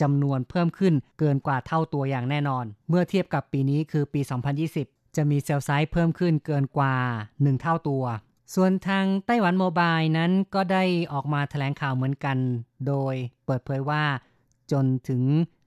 [0.00, 4.20] จำนวนเพิ่มขึ้นเกินกว่าเท่าตัวอย่างแน่นอน เมื่อเทียบกับปีนี้คือปี
[4.68, 6.94] 2020 จะมี cell site เพิ่มขึ้นเกินกว่า
[7.28, 8.04] 1 เท่าตัว
[8.54, 12.38] ส่วนทางไต้หวันโมบายนั้นก็ได้ออกมาแถลงข่าวเหมือนกัน
[12.86, 13.14] โดย
[13.46, 14.04] เปิดเผยว่า
[14.72, 15.22] จนถึง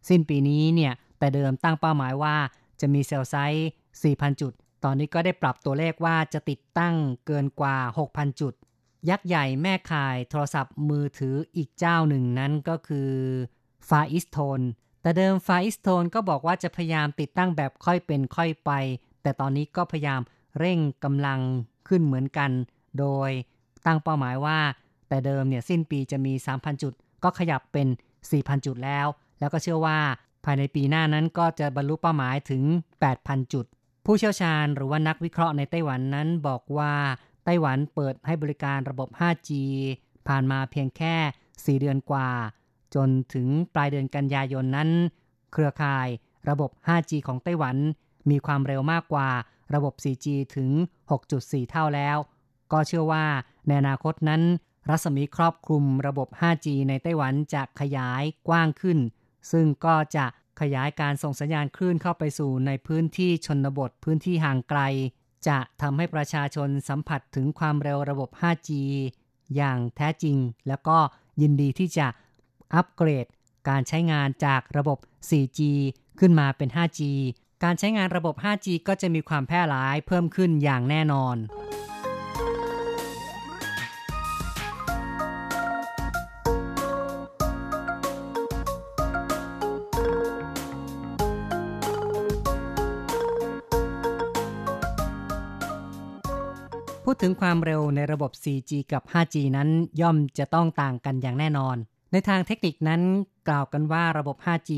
[0.09, 2.35] สิ้นปีนี้เนี่ยแต่เดิมตั้งเป้าหมายว่า
[2.81, 3.69] จะมีเซลล์ไซต์
[4.03, 7.77] 4,000 จุด ตอนนี้ก็ได้ปรับตัวเลขว่าจะติดตั้งเกินกว่า
[8.09, 8.53] 6,000 จุด
[9.09, 13.09] ยักษ์ใหญ่แม่ข่ายโทรศัพท์มือถืออีกเจ้าหนึ่งนั้นก็คือ
[13.89, 14.61] ฟาอิสโทน
[15.01, 18.71] แต่เดิมฟาอิสโทนก็บอกว่าจะพยายามติดตั้งแบบค่อยเป็นค่อยไป
[19.21, 20.21] แต่ตอนนี้ก็พยายาม
[20.59, 21.39] เร่งกำลัง
[21.87, 22.51] ขึ้นเหมือนกัน
[22.99, 23.29] โดย
[23.85, 24.59] ตั้งเป้าหมายว่า
[25.07, 26.93] แต่เดิมเนี่ยสิ้นปีจะมี 3,000 จุด
[27.23, 27.87] ก็ขยับเป็น
[28.27, 29.07] 4,000 จุดแล้ว
[29.39, 29.99] แล้วก็เชื่อว่า
[30.45, 32.63] ภายในปีหน้านั้นก็จะบรรลุเป้าหมายถึง
[33.07, 33.65] 8,000 จุด
[34.05, 36.93] ผู้เชี่ยวชาญหรือว่านักวิเคราะห์ในไต้หวันนั้นบอกว่า
[37.45, 39.49] ไต้หวันเปิดให้บริการระบบ 5G
[40.27, 41.15] ผ่านมาเพียงแค่
[41.75, 42.29] 4 เดือนกว่า
[42.95, 44.89] จนถึงปลายเดือนกันยายนนั้น
[45.53, 46.07] เครือข่าย
[46.49, 47.77] ระบบ 5G ของไต้หวัน
[48.29, 49.29] มีความเร็วมากกว่า
[49.75, 50.69] ระบบ 4G ถึง
[51.21, 52.17] 6.4 เท่าแล้ว
[52.71, 53.25] ก็เชื่อว่า
[53.67, 54.41] ในอนาคตนั้น
[54.89, 58.99] รัศมีครอบคลุมระบบ 5G ในไต้หวันจะขยายกว้างขึ้น
[59.51, 60.25] ซึ่งก็จะ
[60.61, 64.81] ขยายการส่งสัญญาณคลื่นเข้าไปสู่ในพื้นที่ชนบทพื้นที่ห่างไกล
[65.47, 68.69] จะทำให้ประชาชนสัมผัสถึงความเร็วระบบ 5G
[69.55, 70.97] อย่างแท้จริง แล้วก็
[71.41, 72.07] ยินดีที่จะ
[72.75, 73.25] อัปเกรด
[73.69, 74.97] การใช้งานจากระบบ
[75.29, 75.59] 4G
[76.19, 77.01] ขึ้นมาเป็น 5G
[77.63, 81.37] การใช้งานระบบ 5G ก็จะมีความแพร่หลายเพิ่มขึ้นอย่างแน่นอน
[97.03, 99.69] พูดถึงความเร็วในระบบ 4G กับ 5G นั้น
[100.01, 101.77] ย่อมจะต้องต่างกันอย่างแน่นอน
[102.13, 103.01] ในทางเทคนิคนั้น
[103.47, 104.71] กล่าวกันว่าระบบ 5G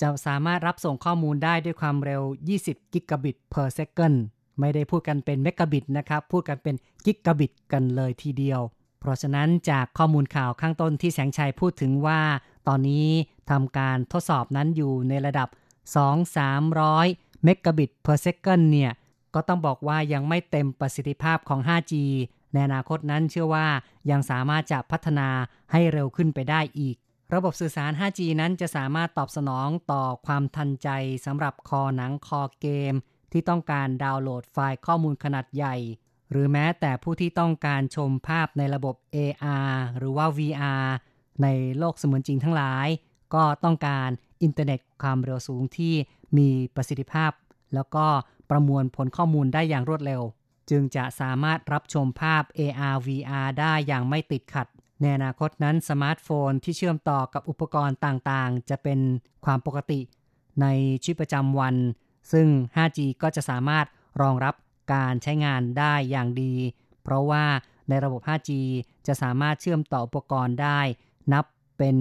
[0.00, 2.22] จะสามารถรับส่งข้อมูลได้ด้วยความเร็ว
[2.58, 4.16] 20 กิกะบิต per second
[4.60, 6.74] ไม่ได้พูดกันเป็นเมกะบิตนะครับ พูดกันเป็น
[7.06, 8.60] กิกะบิตกันเลยทีเดียว
[9.00, 12.20] เพราะฉะนั้นจากข้อมูลข่าวข้างต้นที่แสงชัยพูดถึงว่า
[12.68, 13.06] ตอนนี้
[13.50, 15.48] ทำการทดสอบนั้นอยู่ในระดับ
[16.66, 18.92] 2-300 เมกะบิต per second เนี่ย
[19.34, 21.94] ก็ต้องบอกว่ายังไม่เต็มประสิทธิภาพของ 5G
[22.52, 23.66] ในอนาคตนั้นเชื่อว่า
[24.10, 25.28] ยังสามารถจะพัฒนา
[25.72, 26.96] ให้เร็วขึ้นไปได้อีก
[27.34, 30.88] ระบบสื่อสาร 5G นั้นจะสามารถตอบสนองต่อความทันใจ
[31.26, 32.94] สำหรับคอหนังคอเกม
[33.32, 35.76] ที่ต้องการดาวน์โหลดไฟล์ข้อมูลขนาดใหญ่
[36.30, 40.86] หรือแม้แต่ผู้ที่ต้องการชมภาพในระบบ AR หรือว่า VR
[41.42, 41.46] ใน
[41.78, 42.88] โลกเสมือนจริงทั้งหลาย
[43.34, 44.08] ก็ต้องการ
[44.42, 45.94] อินเทอร์เน็ตความเร็วสูงที่
[46.38, 47.32] มีประสิทธิภาพ
[47.74, 48.06] แล้วก็
[48.50, 50.22] ประมวลผลข้อมูลได้อย่างรวดเร็ว
[50.70, 54.66] จึงจะสามารถรับชมภาพ AR VR ได้อย่างไม่ติดขัด
[55.00, 59.00] ในอนาคตนั้นสมาร์ทโฟนที่เชื่อมต่อกับอุปกรณ์ต่างๆ จะเป็น
[59.44, 60.00] ความปกติ
[60.60, 60.66] ใน
[61.02, 61.74] ชีวิตประจำวัน
[62.32, 63.86] ซึ่ง 5G ก็จะสามารถ
[64.20, 64.54] รองรับ
[64.94, 66.54] การใช้งานได้อย่างดี
[67.02, 67.44] เพราะว่า
[67.88, 68.50] ในระบบ 5G
[69.06, 70.80] จะสามารถเชื่อมต่ออุปกรณ์ได้
[71.32, 71.44] นับ
[71.78, 71.96] เป็น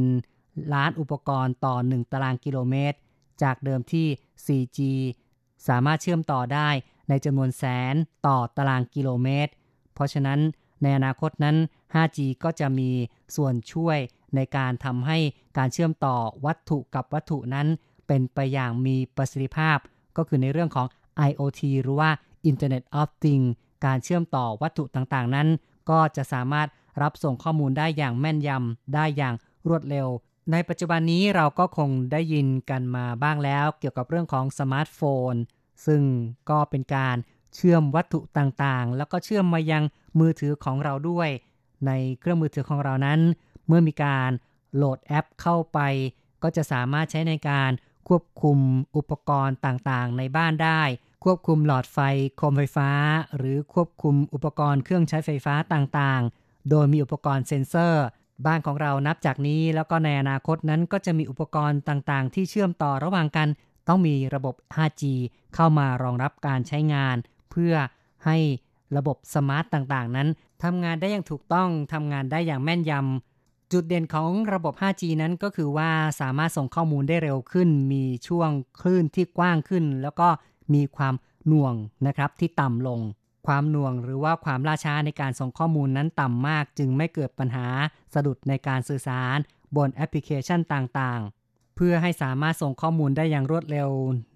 [0.74, 2.98] ล้านอุปกรณ์ต่อ 1 ตารางกิโลเมตร
[3.44, 4.08] จากเดิมที่
[4.46, 4.80] 4G
[5.68, 6.70] สามารถเชื่อมต่อได้
[7.10, 7.96] ในจำนวนแสน
[8.28, 9.52] ต่อตารางกิโลเมตร
[9.94, 10.40] เพราะฉะนั้น
[10.82, 11.58] ในอนาคตนั้น
[11.94, 12.90] 5G ก็จะมี
[13.36, 13.98] ส่วนช่วย
[14.36, 15.18] ในการทำให้
[15.58, 16.16] การเชื่อมต่อ
[16.46, 17.68] วัตถุกับวัตถุนั้น
[18.08, 19.78] เป็นไปอย่างมีประสิทธิภาพ
[20.18, 20.88] ก็คือในเรื่องของ
[21.30, 22.10] IoT หรือว่า
[22.50, 23.50] Internet of Things
[23.86, 25.48] การเชื่อมต่อวัตถุต่างๆนั้น
[25.90, 26.68] ก็จะสามารถ
[27.02, 29.36] รับส่งข้อมูลได้อย่างแม่นยำได้อย่าง
[29.68, 30.08] รวดเร็ว
[30.52, 35.00] ในปัจจุบันนี้เราก็คงได้ยินกันมาบ้างแล้ว เกี่ยวกับเรื่องของสมาร์ทโฟ
[35.32, 35.34] น
[35.86, 36.02] ซึ่ง
[36.50, 37.16] ก็เป็นการ
[37.56, 39.84] เชื่อมวัตถุต่างๆ แล้วก็เชื่อมมายัง
[40.20, 41.30] มือถือของเราด้วย
[41.88, 43.20] ในเครื่องมือถือของเรานั้น
[43.68, 44.32] เมื่อมีการ
[44.76, 45.80] โหลดแอปเข้าไป
[46.44, 47.72] ก็จะสามารถใช้ในการ
[48.08, 48.58] ควบคุม
[48.96, 50.82] อุปกรณ์ต่างๆ ในบ้านได้
[51.24, 51.98] ควบคุมหลอดไฟ
[52.38, 52.90] โคมไฟฟ้า
[53.38, 58.04] หรือควบคุมอุปกรณ์เครื่องใช้ไฟฟ้าต่างๆ โดยมีอุปกรณ์เซ็นเซอร์
[58.46, 63.48] บ้านของเรานับจากนี้แล้วก็ในอนาคตนั้นก็จะมีอุปกรณ์ต่างๆ ที่เชื่อมต่อระหว่างกัน
[63.88, 65.04] ต้องมีระบบ 5G
[65.56, 67.16] เข้ามารองรับการใช้งาน
[67.52, 67.74] เพื่อ
[68.26, 68.38] ให้
[68.98, 70.28] ระบบสมาร์ตต่างๆ นั้น
[70.64, 75.90] ทำงานได้อย่างถูกต้องทำงานได้อย่างแม่นยำจุดเด่นของระบบ 5G นั้นก็คือว่า
[76.22, 78.50] สามารถส่งข้อมูลได้เร็วขึ้น มีช่วง
[78.82, 80.28] คลื่นที่กว้างขึ้น แล้วก็
[80.74, 81.16] มีความ
[81.48, 81.74] หน่วง
[82.08, 83.00] นะครับที่ต่ำลง
[83.48, 87.68] ความหน่วงหรือว่าความล่าช้าในการส่งข้อมูลนั้นต่ำมาก จึงไม่เกิดปัญหา
[88.14, 89.38] สะดุดในการสื่อสาร
[89.76, 91.37] บนแอปพลิเคชันต่างๆ
[91.78, 93.90] เพื่อให้สามารถส่งข้อมูลได้อย่างรวดเร็ว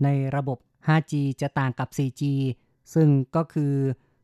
[0.03, 2.21] ในระบบ 5G จะต่างกับ 4G
[2.93, 3.73] ซึ่งก็คือ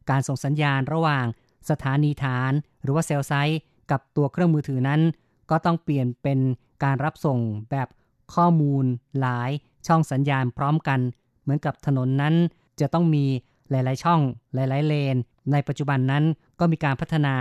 [0.10, 1.25] การส่งสัญญาณระหว่าง
[1.69, 2.51] สถานีฐาน
[2.84, 5.01] หรือว่าเซลล์ไซต์กับตัวเครื่องมือถือนั้น
[5.49, 6.39] ก็ต้องเปลี่ยนเป็น
[6.84, 7.39] การรับส่ง
[7.71, 7.88] แบบ
[8.36, 8.86] ข้อมูล
[9.19, 9.49] หลาย
[9.88, 10.99] ช่องสัญญาณพร้อมกัน
[11.41, 12.36] เหมือนกับถนนนั้น
[12.80, 13.25] จะต้องมี
[13.69, 14.19] หลาย ๆ ช่อง
[14.53, 15.15] หลาย ๆ เลน
[15.51, 16.23] ในปัจจุบันนั้น
[16.60, 17.36] ก็มีการพัฒนา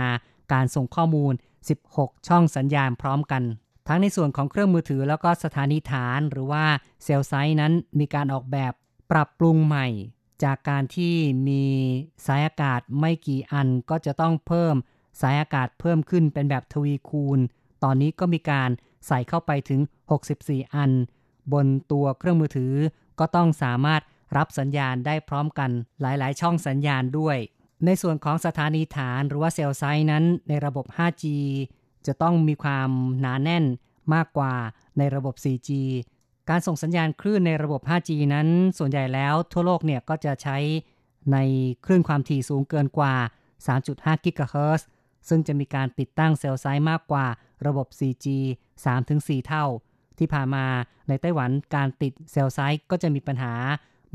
[0.53, 1.33] การส่งข้อมูล
[1.79, 3.43] 16 ช่องสัญญาณพร้อมกัน
[3.87, 6.65] ทั้งในส่วนของเครื่องมือถือแล้วก็สถานีฐานหรือว่า
[7.03, 8.73] เซลล์ไซต์นั้นมีการออกแบบ
[9.11, 9.87] ปรับปรุงใหม่
[10.43, 11.15] จากการที่
[11.47, 11.63] มี
[12.25, 14.75] สายอากาศไม่กี่อันก็จะต้องเพิ่ม
[15.21, 17.39] สายอากาศเพิ่มขึ้นเป็นแบบทวีคูณ
[17.83, 18.69] ตอนนี้ก็มีการ
[19.07, 19.81] ใส่เข้าไปถึง
[20.27, 20.91] 64 อัน
[21.53, 22.73] บนตัวเครื่องมือถือ
[23.19, 24.01] ก็ต้องสามารถ
[24.37, 25.71] รับสัญญาณได้พร้อมกัน
[26.01, 27.37] หลาย ๆ ช่องสัญญาณด้วย
[27.85, 31.25] ในส่วนของสถานีฐานหรือว่าเซลล์ไซต์นั้นในระบบ 5G
[32.07, 32.89] จะต้องมีความ
[33.21, 33.65] หนาแน่น
[34.13, 34.53] มากกว่า
[34.97, 35.69] ในระบบ 4G
[36.49, 40.57] การส่งสัญญาณคลื่นในระบบ 5G นั้นส่วนใหญ่แล้วทั่วโลกเนี่ยก็จะใช้
[41.33, 41.37] ใน
[41.85, 43.13] คลื่นความถี่สูงเกินกว่า
[43.69, 44.87] 3.5 กิกะเฮิรตซ์
[45.29, 47.25] ซึ่งจะมีการติดตั้งเซลล์ไซต์มากกว่า
[47.67, 48.25] ระบบ 4G
[48.85, 49.65] 3-4 เท่า
[50.19, 50.65] ที่ผ่านมา
[51.07, 53.53] ในไต้หวันการติดเซลล์ไซต์ก็จะมีปัญหา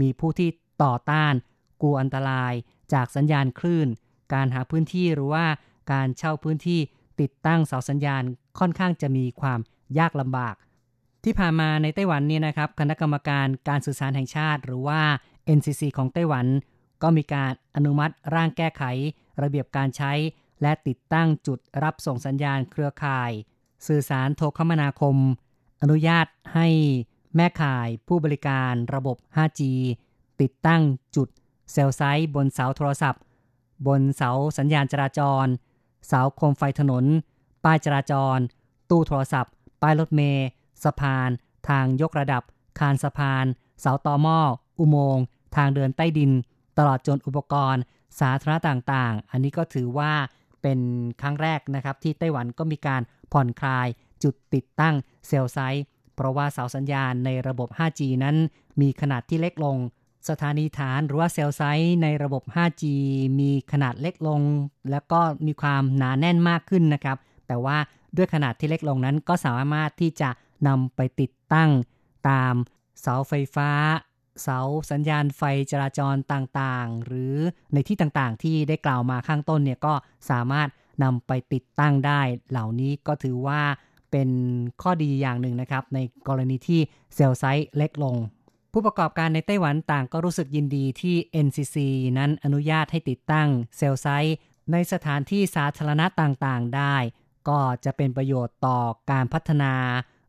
[0.00, 0.48] มีผู้ที่
[0.84, 1.34] ต่อต้าน
[1.82, 2.52] กลัวอันตราย
[2.92, 3.88] จากสัญญาณคลื่น
[4.34, 5.44] การหาพื้นที่หรือว่า
[5.92, 6.80] การเช่าพื้นที่
[7.20, 8.22] ติดตั้งเสาสัญญาณ
[8.58, 9.60] ค่อนข้างจะมีความ
[9.98, 10.54] ยากลำบาก
[11.24, 15.00] ที่ผ่านมาในไต้หวันเนี่ยนะครับ คณะกรรมการการสื่อสารแห่งชาติ หรือว่า
[15.58, 16.46] NCC ของไต้หวัน
[17.02, 18.82] ก็มีการอนุมัติร่างแก้ไข
[19.42, 20.12] ระเบียบการใช้
[20.62, 23.30] และติดตั้งจุดรับส่งสัญญาณเครือข่าย
[23.86, 25.16] สื่อสารโทรคมนาคม
[25.82, 26.68] อนุญาตให้
[27.36, 29.60] แม่ข่ายผู้บริการระบบ 5G
[30.40, 30.82] ติดตั้ง
[31.16, 31.28] จุด
[31.72, 33.22] เซลล์ไซต์บนเสาโทรศัพท์
[33.86, 35.46] บนเสาสัญญาณจราจร
[36.06, 37.04] เสาโคมไฟถนน
[37.64, 38.38] ป้ายจราจร
[38.90, 40.46] ตู้โทรศัพท์ ป้ายรถเมล์
[40.84, 41.28] สะพาน
[41.68, 42.42] ทางยกระดับ
[42.78, 43.44] คานสะพาน
[43.80, 44.38] เสาต่อหม้อ
[44.78, 45.24] อุโมงค์
[45.56, 46.32] ทางเดินใต้ดิน
[46.78, 47.82] ตลอดจนอุปกรณ์
[48.20, 50.12] สาธารณะต่างๆ อันนี้ก็ถือว่า
[50.62, 50.78] เป็น
[51.20, 53.86] ครั้งแรกนะครับ ที่ไต้หวันก็มีการผ่อนคลาย
[54.22, 54.94] จุดติดตั้ง
[55.26, 55.84] เซลล์ไซต์
[56.14, 58.36] เพราะว่าเสาสัญญาณในระบบ 5G นั้น
[58.80, 59.76] มีขนาดที่เล็กลง
[60.28, 62.82] สถานีฐานหรือว่าเซลล์ไซต์ในระบบ 5G
[63.40, 64.40] มีขนาดเล็กลง
[64.90, 67.76] แล้วก็มีความหนาแน่นมากขึ้นนะครับ แต่ว่า
[68.16, 70.30] ด้วยขนาดที่เล็กลงนั้นก็สามารถที่จะ
[70.68, 71.70] นำไปติดตั้ง
[72.28, 72.54] ตาม
[73.00, 73.70] เสาไฟฟ้า
[74.42, 74.58] เสา
[74.90, 77.34] สัญญาณไฟจราจรต่างๆ หรือ
[77.72, 79.94] ในที่ต่างๆ ที่ได้กล่าวมาข้างต้นเนี่ยก็
[80.30, 80.68] สามารถ
[81.02, 83.60] นำไปติดตั้งได้ เหล่านี้ก็ถือว่า
[84.10, 84.30] เป็น
[84.82, 86.80] ข้อดีอย่างหนึ่งนะครับ ในกรณีที่
[87.14, 88.16] เซลล์ไซต์เล็กลง
[88.72, 91.76] ผู้ประกอบการในไต้หวันต่างก็รู้สึกยินดีที่ NCC
[92.18, 94.36] นั้นอนุญาตให้ติดตั้งเซลล์ไซต์
[94.72, 96.96] ในสถานที่สาธารณะต่างๆ ได้
[97.48, 98.78] ก็จะเป็นประโยชน์ต่อ
[99.10, 99.72] การพัฒนา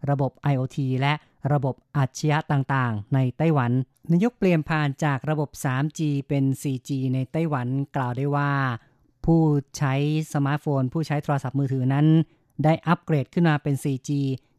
[0.10, 1.14] ระบบ IoT และ
[1.54, 3.72] ระบบอัจฉริยะต่างๆ ในไต้หวัน
[4.10, 8.52] ในยุคเปลี่ยนผ่านจากระบบ 3G เป็น 4G ในไต้หวันกล่าวได้ว่า
[9.26, 9.42] ผู้
[9.78, 9.94] ใช้
[10.34, 12.08] สมาร์ทโฟน ผู้ใช้โทรศัพท์มือถือนั้น
[12.64, 14.10] ได้อัปเกรดขึ้นมาเป็น 4G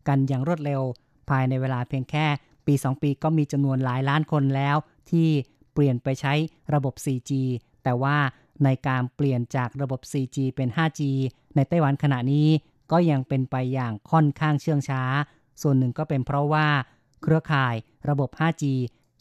[0.08, 0.82] กันอย่างรวดเร็ว
[1.30, 2.26] ภายในเวลาเพียงแค่
[2.66, 4.76] ปี 2 ปีก็มีจำนวนหลายล้านคนแล้ว
[5.10, 5.28] ที่
[5.72, 6.34] เปลี่ยนไปใช้
[6.74, 7.30] ระบบ 4G
[7.84, 8.16] แต่ว่า
[8.64, 11.00] ในการเปลี่ยนจากระบบ 4G เป็น 5G
[11.56, 12.48] ในไต้หวันขณะนี้
[12.92, 15.02] ก็ยังเป็นไปอย่างค่อนข้างเชื่องช้า
[15.62, 16.66] ส่วนหนึ่งก็เป็นเพราะว่า
[17.22, 17.74] เครือข่าย
[18.08, 18.64] ระบบ 5G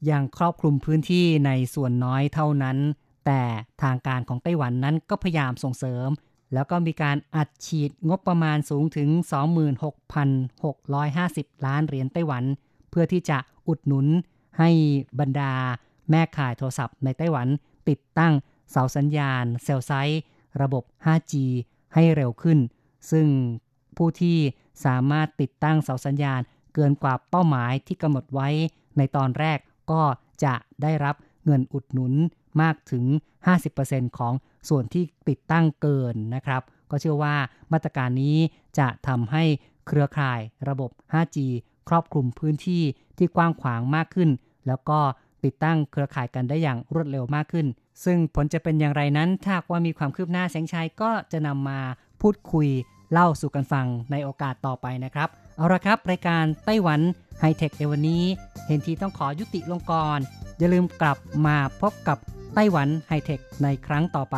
[0.10, 2.78] ยังครอบคลุมพื้นที่ในส่วนน้อยเท่านั้น
[3.26, 3.44] แต่
[3.84, 6.10] ทางการของไต้หวันนั้นก็พยายามส่งเสริม
[6.54, 9.10] แล้วก็มีการอัดฉีดงบประมาณสูงถึง
[10.34, 12.44] 26,650 ล้านเหรียญไต้หวัน
[12.94, 14.08] เพื่อที่จะอุดหนุน
[14.60, 14.70] ให้
[15.20, 15.54] บรรดา
[16.10, 17.48] แม่ข่ายโทรศัพท์ในไต้หวัน
[17.90, 18.34] ติดตั้ง
[18.72, 20.22] เสาสัญญาณเซลไซต์
[20.62, 21.34] ระบบ 5G
[21.94, 22.60] ให้เร็วขึ้น
[23.12, 23.28] ซึ่ง
[23.98, 24.38] ผู้ที่
[24.86, 26.42] สามารถติดตั้งเสาสัญญาณ
[26.74, 28.50] เกินกว่าเป้าหมายที่กำหนดไว้
[28.98, 29.60] ในตอนแรก
[29.92, 30.02] ก็
[30.44, 32.14] จะได้รับเงินอุดหนุน
[32.62, 33.06] มากถึง
[33.62, 34.34] 50%ของ
[34.70, 37.36] ส่วนที่ติดตั้งเกินนะครับ ก็เชื่อว่า
[37.72, 38.38] มาตรการนี้
[38.80, 39.44] จะทำให้
[39.88, 41.38] เครือข่ายระบบ 5G
[41.90, 42.84] ครอบคลุมพื้นที่
[43.18, 44.30] ที่กว้างขวางมากขึ้น
[44.68, 45.00] แล้วก็
[45.44, 47.68] ติดตั้งเครือข่ายกันได้อย่างรวดเร็วมากขึ้น
[48.04, 51.80] ซึ่งผลจะเป็นอย่างไรนั้นถ้าว่ามีความคืบหน้าแสงชัยก็จะนำมา
[52.22, 52.68] พูดคุย
[53.12, 57.02] เล่าสู่กันฟังในโอกาสต่อไปนะครับ เอาละครับ รายการไต้หวัน
[57.40, 58.24] ไฮเทคในวันนี้
[58.68, 60.20] เห็นทีต้องขอยุติลงก่อน
[60.58, 62.18] อย่าลืมกลับมาพบกับ
[62.56, 64.38] ไต้หวันไฮเทคในครั้งต่อไป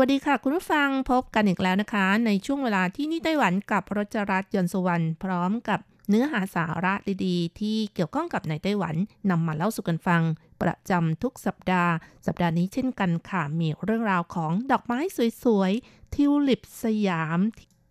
[0.00, 6.94] วัสดีค่ะคุณผู้ฟังพบกันอีกแล้วนะคะ ในช่วงเวลาที่นี่ไต้หวันกับรจรัสยนสวรรณพร้อมกับเนื้อหาสาระ
[7.26, 8.96] ดีๆ ที่เกี่ยวข้องกับในไต้หวัน
[9.30, 10.22] นำมาเล่าสู่กันฟัง
[10.62, 11.92] ประจำทุกสัปดาห์
[12.26, 14.98] สัปดาห์นี้เช่นกันค่ะ มีเรื่องราวของดอกไม้
[15.44, 17.38] สวยๆ ทิวลิปสยาม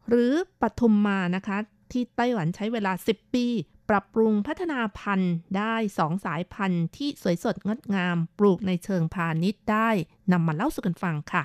[0.10, 1.58] หรือปทุมมานะคะ
[1.92, 3.46] ที่ไต้หวันใช้เวลา 10 ปี
[3.90, 9.90] ปรับปรุงพัฒนาพันธุ์ได้สองสายพันธุ์ที่สวยสดงดงาม ปลูกในเชิงพาณิชย์ได้
[10.32, 11.44] นำมาเล่าสู่กันฟังค่ะ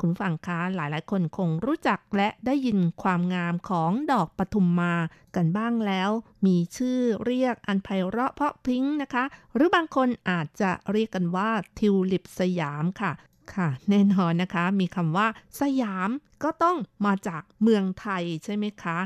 [0.00, 4.94] คุณฟังคะหลายๆ คนคงรู้จักและได้ยินความงามของดอกปทุมมา
[5.36, 6.10] กันบ้างแล้ว
[6.46, 13.12] มีชื่อเรียกอันไพเราะเพราะพริ้งนะคะ หรือบางคนอาจจะเรียกกันว่าทิวลิปสยามค่ะ
[13.54, 15.26] ค่ะแน่นอนนะคะมีคำว่า
[15.60, 16.10] สยาม
[16.42, 18.98] ก็ต้องมาจากเมืองไทยใช่ไหมคะ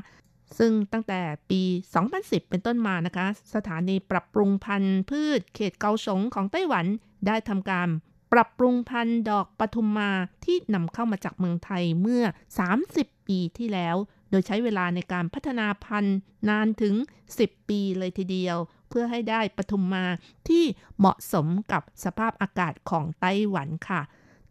[0.58, 1.62] ซึ่งตั้งแต่ปี
[2.06, 6.86] 2010 เป็นต้นมานะคะ สถานีปรับปรุงพันธุ์พืชเขตเกาสงของไต้หวัน
[7.26, 7.88] ได้ทำการ
[8.32, 10.10] ปรับปรุงพันธุ์ดอกปทุมมา
[10.44, 12.24] ที่นำเข้ามาจากเมืองไทยเมื่อ
[12.76, 13.96] 30 ปีที่แล้ว
[14.30, 16.16] โดยใช้เวลาในการพัฒนาพันธุ์
[16.48, 16.94] นานถึง
[17.34, 18.56] 10 ปีเลยทีเดียว
[18.88, 20.06] เพื่อให้ได้ปทุมมา
[20.48, 20.64] ที่
[20.98, 24.02] เหมาะสมกับสภาพอากาศของไต้หวันค่ะ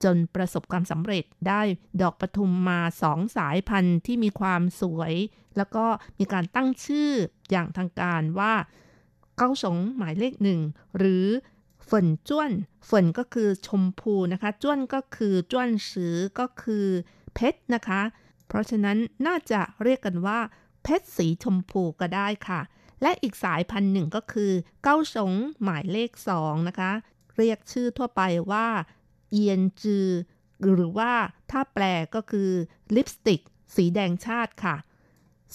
[0.04, 1.62] จนประสบความสำเร็จได้
[2.02, 5.14] ดอกปทุมมาสองสายพันธุ์ที่มีความสวย
[5.58, 5.86] แล้วก็
[6.20, 7.12] มีการตั้งชื่อ
[7.52, 8.54] อย่างทางการว่า
[9.38, 10.60] เก้าสงหมายเลขหนึ่ง
[10.98, 11.26] หรือ
[11.90, 12.52] ฝนจ้วน
[12.90, 16.86] ฝนก็คือชมพูนะคะจ้วนก็คือจ้วนสือก็คือ
[17.34, 18.02] เพชรนะคะ
[18.48, 18.98] เพราะฉะนั้น
[19.28, 20.40] น่าจะเรียกกันว่า
[20.84, 22.62] เพชรสีชมพูก็ได้ค่ะ
[23.02, 24.52] และอีกสายพันธุ์หนึ่งก็คือ
[24.84, 26.92] เก้าสงหมายเลขสองนะคะ
[27.38, 28.22] เรียกชื่อทั่วไป
[28.52, 28.68] ว่า
[29.32, 30.08] เอียนจือ
[30.76, 31.12] หรือว่า
[31.52, 31.84] ถ้าแปล
[32.16, 32.50] ก็คือ
[32.96, 33.42] ลิปสติก
[33.76, 34.76] สีแดงชาติค่ะ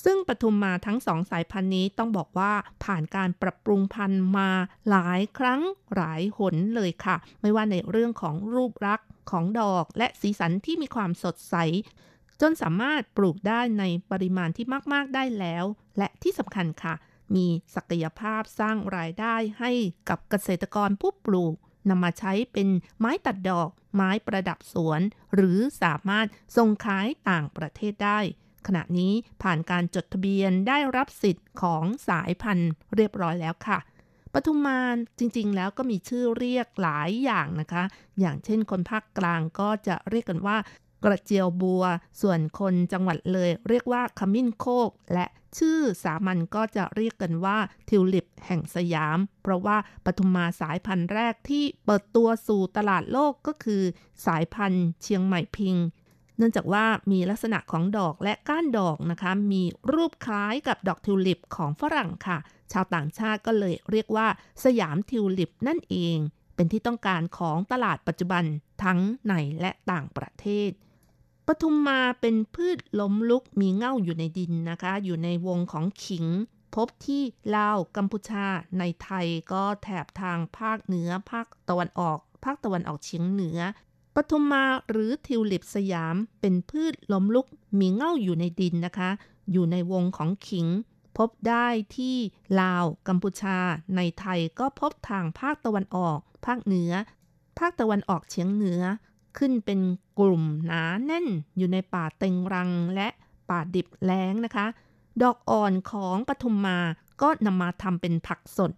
[0.05, 2.53] ซึ่งปทุมมาทั้งสองสายพันธุ์นี้ต้องบอกว่า
[2.85, 4.51] ผ่านการปรับปรุงพันธุ์มา
[4.91, 5.61] หลายครั้ง
[5.95, 11.55] หลายหนเลยค่ะ ไม่ว่าในเรื่องของรูปลักษณ์ของดอกและสีสันที่มีความสดใส
[12.41, 15.65] จนสามารถปลูกได้ในปริมาณที่มากๆได้แล้ว
[15.99, 16.95] และที่สำคัญค่ะ
[17.35, 19.73] มีศักยภาพสร้างรายได้ให้
[20.09, 21.55] กับเกษตรกรผู้ปลูก
[21.89, 25.01] นำมาใช้เป็นไม้ตัดดอก ไม้ประดับสวน
[25.35, 26.27] หรือสามารถ
[26.57, 28.21] ส่งขายต่างประเทศได้
[28.67, 33.79] ขณะนี้ผ่านการจดทะเบียนได้รับสิทธิ์ของสายพันธุ์เรียบร้อยแล้วค่ะ
[34.33, 37.85] ปทุมมานจริงๆ แล้วก็มีชื่อเรียกหลายอย่างนะคะ
[38.21, 40.57] อย่างเช่นคนภาคกลางก็จะเรียกกันว่า
[41.05, 41.85] กระเจียวบัว
[42.21, 45.27] ส่วนคนจังหวัดเลยเรียกว่าขมิ้นโคก และ
[45.59, 53.83] ชื่อสามัญก็จะเรียกกันว่าทิวลิปแห่งสยาม เพราะว่าปทุมมาสายพันธุ์แรกที่เปิดตัวสู่ตลาดโลกก็คือ
[54.27, 55.77] สายพันธุ์เชียงใหม่พิง
[56.37, 62.39] เนื่องจากว่ามีลักษณะของดอกและก้านดอกนะคะ มีรูปคล้ายกับดอกทิวลิปของฝรั่งค่ะ
[62.73, 64.27] ชาวต่างชาติก็เลยเรียกว่า
[64.65, 66.17] สยามทิวลิปนั่นเอง
[66.55, 68.45] เป็นที่ต้องการของตลาดปัจจุบัน
[68.85, 70.71] ทั้งในและต่างประเทศ
[71.47, 76.27] ปทุมมาเป็นพืชล้มลุกมีเง่าอยู่ในดินนะคะ อยู่ในวงของขิง
[76.75, 77.23] พบที่
[77.57, 78.47] ลาวกัมพูชา
[78.79, 83.59] ในไทยก็แถบทางภาคเหนือภาคตะวันออก ภาคตะวันออกเฉียงเหนือ
[84.15, 87.47] ปทุมมาหรือทิวลิปสยามเป็นพืชล้มลุก
[87.79, 89.11] มีเง่าอยู่ในดินนะคะ
[89.53, 90.67] อยู่ในวงของขิง
[91.17, 92.17] พบได้ที่
[92.61, 93.59] ลาว กัมพูชา
[93.97, 96.93] ในไทยก็พบทางภาคตะวันออก ภาคเหนือ
[97.59, 98.83] ภาคตะวันออกเฉียงเหนือ
[99.39, 99.81] ขึ้นเป็น
[100.19, 103.09] กลุ่มหนาแน่นอยู่ในป่าเต็งรังและ
[103.51, 104.67] ป่าดิบแล้งนะคะ
[105.23, 106.79] ดอกอ่อนของปทุมมา
[107.23, 108.73] ก็นำมาทำเป็นผักสด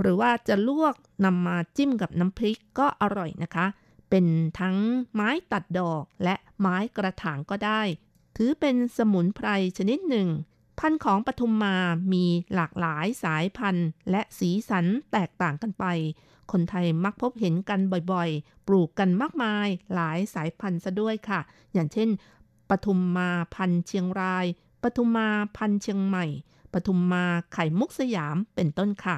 [0.00, 3.66] หรือว่าจะลวกนำมาจิ้มกับน้ำพริกก็อร่อยนะคะ
[4.10, 4.26] เป็น
[4.60, 4.76] ทั้ง
[5.14, 7.82] ไม้ตัดดอกและไม้กระถางก็ได้
[8.36, 9.48] ถือเป็นสมุนไพร
[9.78, 10.28] ชนิดหนึ่ง
[10.78, 11.76] พันธุ์ของปทุมมา
[12.12, 15.84] มีหลากหลายสายพันธุ์ และสีสันแตกต่างกันไป
[16.52, 17.80] คนไทยมักพบเห็นกัน
[18.12, 21.40] บ่อยๆ ปลูกกันมากมาย หลายสายพันธุ์ซะด้วยค่ะ
[21.72, 22.08] อย่างเช่น
[22.70, 24.46] ปทุมมาพันธุ์เชียงราย
[24.82, 26.26] ปทุมมาพันธุ์เชียงใหม่
[26.72, 29.16] ปทุมมาไข่มุกสยามเป็นต้นค่ะ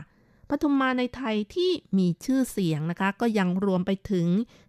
[0.52, 4.26] ปปทุมมาในไทยที่มีชื่อเสียงนะคะ ก็ยังรวมไปถึง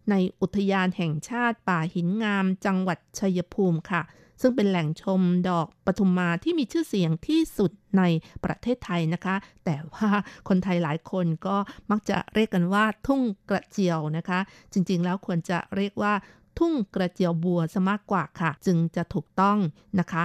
[0.09, 4.01] ในอุทยานแห่งชาติป่าหินงามจังหวัดชัยภูมิค่ะ
[4.41, 8.03] ซึ่งเป็นแหล่งชมดอกปทุมมาที่มีชื่อเสียงที่สุดใน
[8.45, 10.09] ประเทศไทยนะคะ แต่ว่า
[10.47, 11.57] คนไทยหลายคนก็
[11.91, 14.39] มักจะเรียกกันว่าทุ่งกระเจียวนะคะ
[14.73, 16.13] จริงๆแล้วควรจะเรียกว่า
[16.59, 19.57] ทุ่งกระเจียวบัวซะมากกว่าค่ะ จึงจะถูกต้อง
[19.99, 20.23] นะคะ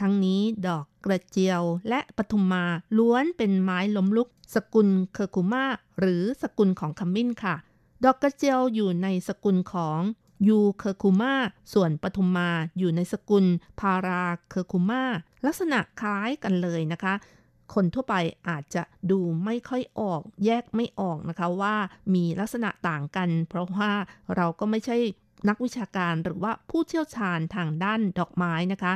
[0.00, 2.64] ทั้งนี้ดอกกระเจียวและปทุมมา
[2.98, 5.64] ล้วนเป็นไม้ล้มลุก สกุล Curcuma
[5.98, 7.56] หรือสกุลของขมิ้นค่ะ
[8.04, 10.00] ดอกกระเจียวอยู่ในสกุลของ
[10.48, 11.34] Eucurcuma
[11.72, 13.44] ส่วนปทุมมาอยู่ในสกุล
[13.80, 15.04] Paracurcuma
[15.46, 17.14] ลักษณะคล้ายกันเลยนะคะ
[17.74, 18.14] คนทั่วไป
[18.48, 21.76] อาจจะดูไม่ค่อยออกแยกไม่ออกนะคะว่า
[22.14, 23.90] มีลักษณะต่างกัน เพราะว่า
[24.36, 24.96] เราก็ไม่ใช่
[25.48, 28.92] นักวิชาการหรือว่าผู้เชี่ยวชาญทางด้านดอกไม้นะคะ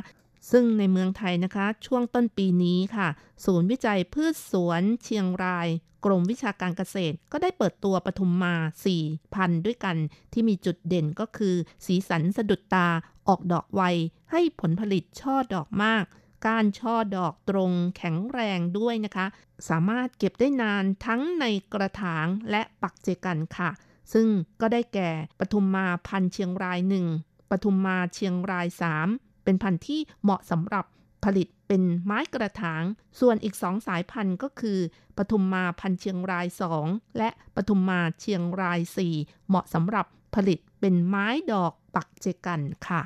[0.50, 3.08] ซึ่งในเมืองไทยนะคะ ช่วงต้นปีนี้ค่ะ
[3.44, 5.68] ศูนย์วิจัยพืชสวนเชียงราย
[6.04, 8.54] กรมวิชาการเกษตร ก็ได้เปิดตัวปทุมมา
[8.96, 9.96] 4 พันธุ์ด้วยกัน
[10.32, 11.54] ที่มีจุดเด่นก็คือ
[11.86, 12.88] สีสันสะดุดตา
[13.28, 13.82] ออกดอกไว
[14.30, 16.04] ให้ผลผลิตช่อดอกมาก
[16.46, 19.26] การช่อดอกตรงแข็งแรงด้วยนะคะ
[19.68, 23.70] สามารถเก็บได้นานทั้งในกระถางและปักเจกันค่ะ
[24.12, 24.28] ซึ่ง
[24.60, 27.06] ก็ได้แก่ปทุมมาพันธ์เชียงรายหนึ่ง
[27.50, 28.66] ปทุมมาเชียงราย
[29.04, 30.84] 3 เป็นพันธุ์ที่เหมาะสำหรับ
[31.24, 32.82] ผลิตเป็นไม้กระถาง
[33.20, 34.78] ส่วนอีกสองสายพันธุ์ก็คือ
[35.16, 36.46] ปทุมมาพันธุ์เชียงราย
[36.82, 38.80] 2 และปทุมมาเชียงราย
[39.14, 43.02] 4 เหมาะสำหรับผลิตเป็นไม้ดอกปักเจกันค่ะ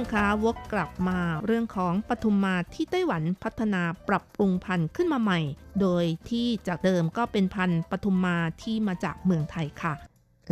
[0.00, 5.40] งคะวกกลับมาเรื่องของปทุมมาที่ไต้หวันพัฒนาปรับปรุงพันธุ์ขึ้นมาใหม่
[5.80, 9.94] โดยที่จากเดิมก็เป็นพันธุ์ปทุมมาที่มาจากเมืองไทยค่ะ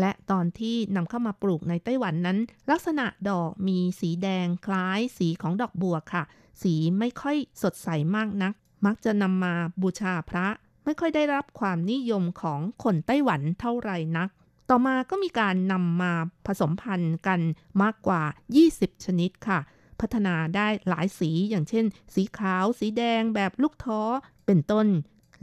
[0.00, 2.38] และตอนที่นำเข้ามาปลูกในไต้หวันนั้น
[2.70, 6.22] ลักษณะดอกมีสีแดงคล้ายสีของดอกบัวค่ะ
[6.62, 8.52] สีไม่ค่อยสดใสมากนัก
[8.86, 10.46] มักจะนำมาบูชาพระ
[10.84, 14.28] ไม่ค่อยได้รับความนิยมของคนไต้หวันเท่าไหร่นัก
[14.68, 16.12] ต่อมาก็มีการนำมา
[16.46, 17.40] ผสมพันธุ์กัน
[17.82, 18.22] มากกว่า
[18.64, 19.58] 20 ชนิดค่ะ
[20.00, 24.00] พัฒนาได้หลายสีอย่างเช่น สีขาว สีแดงแบบลูกท้อ
[24.46, 24.86] เป็นต้น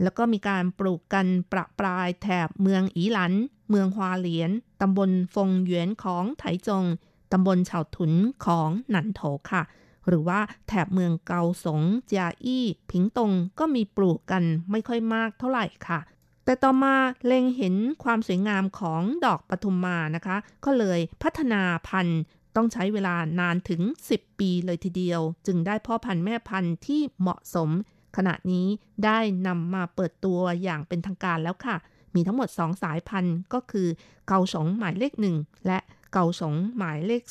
[0.02, 3.32] แล้วก็มีการปลูกกันประปรายแถบเมืองอีหลัน
[3.70, 4.50] เมืองฮวาเหลียน
[4.80, 6.84] ตำบลฟงหยวนของไถจง
[7.32, 8.12] ตำบลเฉาถุน
[8.44, 9.22] ของหนันโถ
[9.52, 9.62] ค่ะ
[10.08, 16.00] หรือว่าแถบเมืองเกาสงจาอี้ ผิงตงก็มีปลูกกันไม่ค่อยมากเท่าไหร่ค่ะ
[16.46, 16.94] แต่ต่อมา
[17.26, 17.74] เล็งเห็น
[18.04, 22.20] ความสวยงามของดอกปทุมมานะคะ ก็เลยพัฒนาพันธุ์
[22.56, 23.82] ต้องใช้เวลานานถึง
[24.12, 27.70] 10 ปีเลยทีเดียว จึงได้พ่อพันธุ์แม่พันธุ์ที่เหมาะสม
[28.16, 28.66] ขณะนี้
[29.04, 31.76] ได้นำมาเปิดตัวอย่างเป็นทางการแล้วค่ะ
[32.14, 33.88] มีทั้งหมด 2 สายพันธุ์ก็คือ
[34.28, 35.78] เกาสงหมายเลข 1 และ
[36.12, 37.22] เกาสงหมายเลข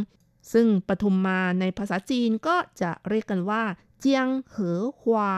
[0.00, 3.62] 2 ซึ่งปทุมมาในภาษาจีนก็จะเรียกกันว่า
[4.00, 5.30] เจียงเหอฮวา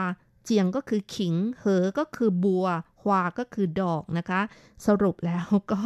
[0.43, 2.67] เจียงก็คือขิง เหอก็คือบัว
[3.03, 4.41] ฮวาก็คือดอกนะคะ
[4.85, 5.81] สรุปแล้วก็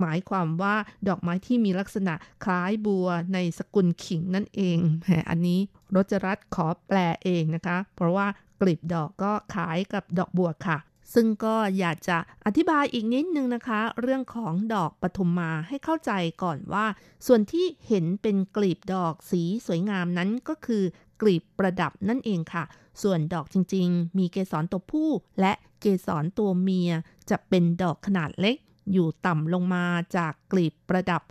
[0.00, 0.74] หมายความว่า
[1.08, 5.60] ดอกไม้ที่มีลักษณะคล้ายบัวในสกุลขิงนั่นเองแหมอันนี้
[5.94, 8.26] รจรัตขอแปลเองนะคะ เพราะว่า
[8.60, 10.78] กลีบดอกก็ขายกับดอกบัวค่ะ
[11.14, 16.86] ซึ่งก็อยากจะอธิบายอีกนิดนึงนะคะ เรื่องของดอกปทุมมาให้เข้าใจก่อนว่า
[17.26, 20.82] ส่วนที่เห็นเป็นกลีบดอกสีสวยงามนั้นก็คือ
[21.20, 22.64] กลีบประดับนั่นเองค่ะ
[23.02, 25.10] ส่วนดอกจริงๆ มีเกสรตัวผู้
[25.40, 26.90] และเกสรตัวเมีย
[27.30, 28.56] จะเป็นดอกขนาดเล็ก
[28.92, 29.84] อยู่ต่ำลงมา
[30.16, 31.22] จากกลีบประดับ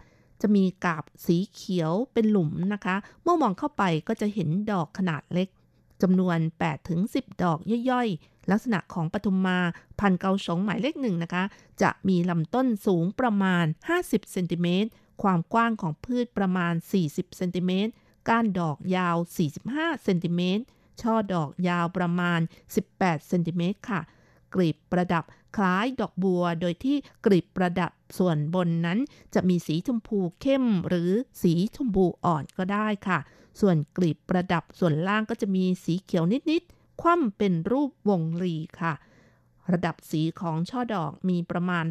[0.42, 5.48] จะมีกาบสีเขียวเป็นหลุมนะคะ เมื่อมองเข้าไปก็จะเห็นดอกขนาดเล็ก
[6.02, 6.38] จำนวน
[6.92, 7.60] 8-10 ดอก
[7.90, 9.60] ย่อยๆ ลักษณะของปทุมมา
[10.00, 11.44] พันเกาสงหมายเลขหนึ่งนะคะ
[11.82, 13.66] จะมีลำต้นสูงประมาณ
[13.98, 14.90] 50 เซนติเมตร
[15.24, 16.74] ความกว้างของพืชประมาณ
[17.06, 17.92] 40 เซนติเมตร
[18.30, 19.18] ก้านดอกยาว
[19.60, 20.64] 45 เซนติเมตร
[21.02, 22.40] ช่อดอกยาวประมาณ
[22.84, 24.02] 18 เซนติเมตรค่ะ
[24.54, 25.24] กลีบประดับ
[25.56, 29.00] คล้ายดอกบัว โดยที่กลีบประดับส่วนบนนั้น
[29.34, 31.12] จะมีสีชมพูเข้มหรือ
[31.42, 33.20] สีชมพูอ่อนก็ได้ค่ะ
[33.62, 38.94] ส่วนกลีบประดับส่วนล่างก็จะมีสีเขียวนิดๆ คว่ำเป็นรูปวงรีค่ะ
[39.72, 41.86] ระดับสีของช่อดอกมีประมาณ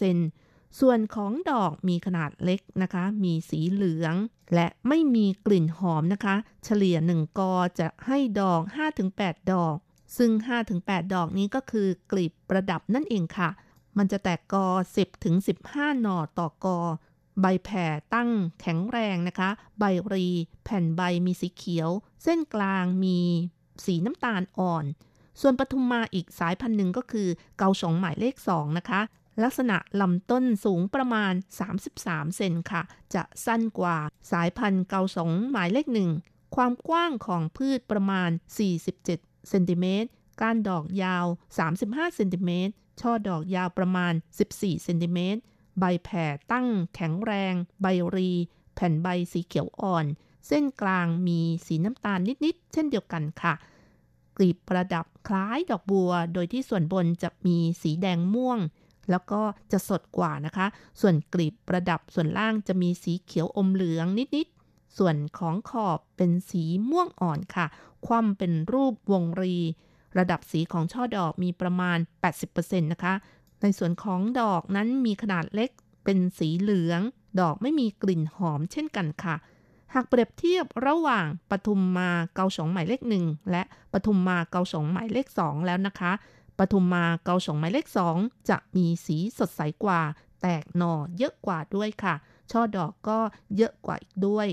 [0.00, 4.14] 60% ส่วนของดอกมีขนาดเล็กนะคะ มีสีเหลือง
[4.54, 8.62] และไม่มีกลิ่นหอมนะคะ เฉลี่ย 1 กอจะให้ดอก
[9.06, 9.76] 5-8 ดอก
[10.16, 10.30] ซึ่ง
[10.72, 13.50] 5-8 ดอกนี้ก็คือกลีบประดับนั่นเองค่ะ
[13.98, 14.66] มันจะแตกกอ
[15.34, 16.78] 10-15 หน่อต่อกอ
[17.40, 20.26] ใบแผ่ตั้งแข็งแรงนะคะ ใบรี
[20.64, 21.90] แผ่นใบมีสีเขียว
[22.24, 23.18] เส้นกลางมี
[23.84, 24.84] สีน้ำตาลอ่อน
[25.40, 29.00] ส่วนปทุมมาอีกสายพันธุ์หนึ่งก็คือเกาสงหมายเลข2นะคะ
[29.42, 31.32] ลักษณะลำต้นสูงประมาณ
[31.84, 32.82] 33 เซนค่ะ
[33.14, 33.96] จะสั้นกว่า
[34.30, 36.10] สายพันธุ์เกาสงหมายเลขหนึ่ง
[36.56, 38.30] ความกว้างของพืชประมาณ
[38.90, 39.04] 47
[39.48, 40.08] เซนติเมตร
[40.40, 41.26] ก้านดอกยาว
[41.70, 44.12] 35 เซนติเมตร ช่อดอกยาวประมาณ
[44.48, 45.40] 14 เซนติเมตร
[45.78, 48.32] ใบแผ่ตั้งแข็งแรง ใบรี
[48.74, 50.06] แผ่นใบสีเขียวอ่อน
[50.48, 53.54] เส้นกลางมีสีน้ำตาลนิด ๆ เช่นเดียวกันค่ะ
[54.36, 58.58] กลีบประดับคล้ายดอกบัว โดยที่ส่วนบนจะมีสีแดงม่วง
[59.10, 59.40] แล้วก็
[59.72, 60.66] จะสดกว่านะคะ
[61.00, 67.66] ส่วนกลีบประดับส่วนล่างจะมีสีเขียวอมเหลืองนิด ๆ ส่วนของขอบเป็นสีม่วงอ่อนค่ะ
[68.06, 69.56] คว่ำเป็นรูปวงรี
[70.18, 71.98] ระดับสีของช่อดอกมีประมาณ
[72.40, 73.14] 80%นะคะ
[73.62, 75.70] ในส่วนของดอกนั้นมีขนาดเล็ก
[76.04, 77.00] เป็นสีเหลือง
[77.40, 79.36] ดอกไม่มีกลิ่นหอมเช่นกันค่ะ
[79.94, 86.12] หากเปรียบเทียบระหว่างปทุมมาเกาสงหมายเลขหนึ่งและปทุมมาเกาสงหมายเลขสองแล้วนะคะ
[86.58, 88.16] ปทุมมาเกาสงหมายเลขสอง
[88.50, 90.00] จะมีสีสดใสกว่า
[90.42, 92.14] แตกหน่อเยอะกว่าด้วยค่ะ
[92.50, 93.18] ช่อดอกก็
[93.56, 94.48] เยอะกว่าอีกด้วย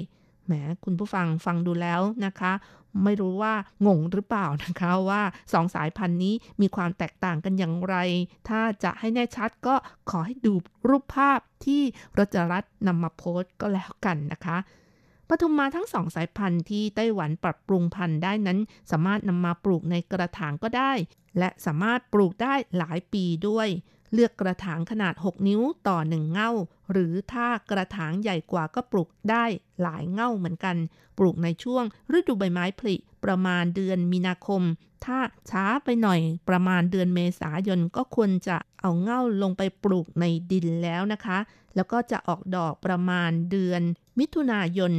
[0.46, 2.54] แหมคุณผู้ฟังฟังดูแล้วนะคะ
[3.04, 3.54] ไม่รู้ว่า
[3.88, 5.22] งงหรือเปล่านะคะว่า
[5.54, 7.96] สองสายพันธุ์นี้มีความแตกต่างกันอย่างไร
[8.50, 9.76] ถ้าจะให้แน่ชัดก็
[10.10, 10.54] ขอให้ดู
[10.90, 11.82] รูปภาพที่
[12.18, 14.58] รจรัตน์นำมาโพสต์ก็แล้วกันนะคะ
[15.34, 18.60] ปทุมมาทั้งสองสายพันธุ์ที่ไต้หวันปรับปรุงพันธุ์ได้นั้น
[18.92, 20.94] สามารถนำมาปลูกในกระถางก็ได้
[21.40, 23.68] และสามารถปลูกได้หลายปีด้วย
[24.14, 26.52] เลือกกระถางขนาด 6 นิ้วต่อ 1 เง่า
[26.92, 29.46] หรือถ้ากระถางใหญ่กว่าก็ปลูกได้
[29.82, 30.76] หลายเง่าเหมือนกัน
[31.18, 31.84] ปลูกในช่วง
[32.18, 34.62] ฤดูใบไม้ผลิประมาณเดือนมีนาคม
[35.06, 35.20] ถ้า
[35.50, 36.20] ช้าไปหน่อย
[36.50, 41.38] ประมาณเดือนเมษายนก็ควรจะเอาเง่าลงไปปลูกในดินแล้วนะคะ
[41.76, 43.82] แล้วก็จะออกดอกประมาณเดือน
[44.20, 44.94] มิถุนายน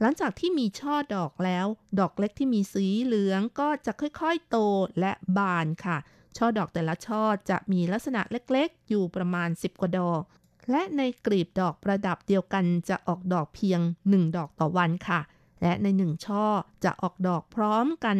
[0.00, 1.66] หลังจากที่มีช่อดอกแล้ว
[2.00, 4.56] ดอกเล็กที่มีสีเหลืองก็จะค่อยๆโต
[5.00, 5.96] และบานค่ะ
[6.36, 10.22] ช่อดอกแต่ละช่อจะมีลักษณะเล็กๆ อยู่ประมาณ 10 กว่าดอก
[10.70, 15.20] และในกลีบดอกประดับเดียวกันจะออกดอกเพียง 1 ดอกต่อวันค่ะ
[15.62, 16.44] และใน 1 ช่อ
[16.84, 18.18] จะออกดอกพร้อมกัน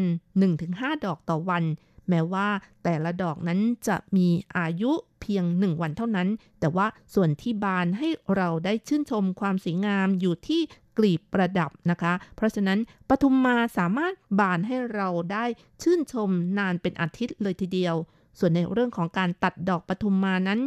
[0.52, 1.64] 1-5 ดอกต่อวัน
[2.08, 2.48] แม้ว่า
[2.84, 4.28] แต่ละดอกนั้นจะมี
[4.58, 6.28] อายุเพียง 1 วันเท่านั้น
[6.60, 10.60] แต่ว่าส่วนที่บานให้เราได้ชื่นชมความสวยงามอยู่ที่
[10.98, 12.78] กลีบประดับนะคะ เพราะฉะนั้น
[13.08, 15.44] ปทุมมาสามารถบานให้เราได้
[15.82, 17.94] ชื่นชมนานเป็นอาทิตย์เลยทีเดียว
[18.38, 20.60] ส่วนในเรื่องของการตัดดอกปทุมมานั้น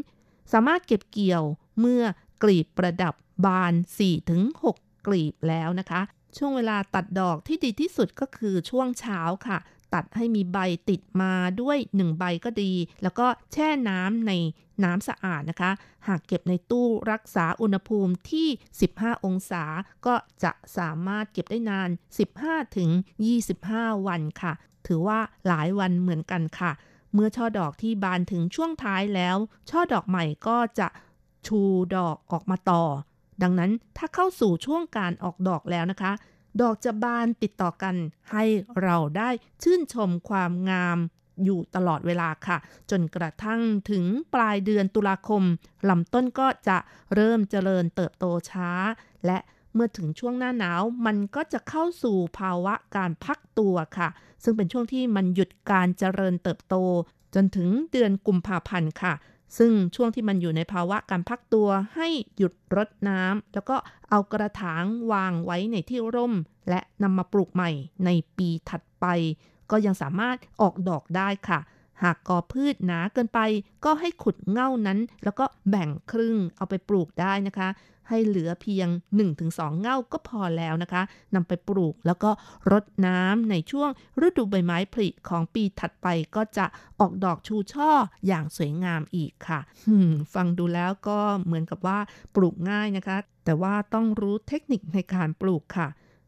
[0.53, 1.43] สามารถเก็บเกี่ยว
[1.79, 2.03] เมื่อ
[2.43, 3.13] กลีบประดับ
[3.45, 3.73] บาน
[4.39, 6.01] 4-6 กลีบแล้วนะคะ
[6.37, 9.57] ช่วงเวลาตัดดอกที่ดีที่สุดก็คือช่วงเช้าค่ะ
[9.93, 10.57] ตัดให้มีใบ
[10.89, 12.73] ติดมาด้วย 1 ใบก็ดี
[13.03, 14.31] แล้วก็แช่น้ำใน
[14.83, 15.71] น้ำสะอาดนะคะ
[16.07, 18.47] หากเก็บในตู้รักษาอุณหภูมิที่
[18.87, 19.63] 15 องศา
[20.05, 21.89] ก็จะสามารถเก็บได้นาน
[22.31, 22.89] 15 ถึง
[23.47, 24.53] 25 วันค่ะ
[24.87, 26.71] ถือว่าหลายวันเหมือนกันค่ะ
[27.13, 29.37] เมื่อช่อดอกที่บานถึงช่วงท้ายแล้ว
[29.69, 30.87] ช่อดอกใหม่ก็จะ
[31.47, 31.59] ชู
[31.95, 32.83] ดอกออกมาต่อ
[33.41, 36.11] ดังนั้นถ้าเข้าสู่ช่วงการออกดอกแล้วนะคะ
[36.61, 37.95] ดอกจะบานติดต่อกัน
[38.31, 38.43] ให้
[38.83, 39.29] เราได้
[39.63, 40.97] ชื่นชมความงาม
[41.43, 42.57] อยู่ตลอดเวลาค่ะ
[42.91, 45.43] จนกระทั่งถึงปลายเดือนตุลาคม
[45.89, 46.77] ลำต้นก็จะ
[47.15, 48.71] เริ่มเจริญเติบโตช้า
[49.25, 49.39] และ
[49.73, 54.09] เมื่อถึงช่วงหน้าหนาว มันก็จะเข้าสู่ภาวะการพักตัวค่ะ
[54.43, 56.75] ซึ่งเป็นช่วงที่มันหยุดการเจริญเติบโต
[57.35, 59.13] จนถึงเดือนกุมภาพันธ์ค่ะ
[59.57, 63.75] ซึ่งช่วงที่มันอยู่ในภาวะการพักตัวให้หยุดรดน้ำแล้วก็
[64.09, 66.33] เอากระถางวางไว้ในที่ร่ม
[66.69, 67.71] และนำมาปลูกใหม่
[68.05, 69.05] ในปีถัดไป
[69.71, 71.59] ก็ยังสามารถออกดอกได้ค่ะ
[72.03, 73.39] หากกอพืชหนาเกินไป
[73.85, 77.69] ก็ให้ขุดเง่านั้น แล้วก็แบ่งครึ่งเอาไปปลูกได้นะคะ
[78.09, 78.87] ให้เหลือเพียง
[79.33, 81.01] 1-2 เง่าก็พอแล้วนะคะ
[81.35, 82.31] นำไปปลูกแล้วก็
[82.71, 83.89] รดน้ำในช่วง
[84.25, 86.65] ฤดูใบไม้ผลิของปีถัดไปก็จะ
[86.99, 87.91] ออกดอกชูช่อ
[88.27, 89.59] อย่างสวยงามอีกค่ะ
[90.33, 91.99] ฟังดูแล้วก็เหมือนกับว่า
[92.35, 95.87] ปลูกง่ายนะคะ แต่ว่าต้องรู้เทคนิคในการปลูกค่ะ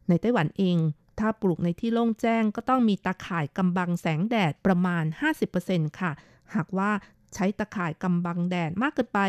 [0.09, 0.77] ในไต้หวันเอง
[1.19, 5.03] ถ้าปลูกในที่โล่งแจ้งก็ต้องมีตาข่ายกำบังแสงแดดประมาณ
[5.51, 6.11] 50%ค่ะ
[6.55, 6.91] หากว่า
[7.33, 9.19] ใช้ตะข่ายกำบังแดดมากเกินไป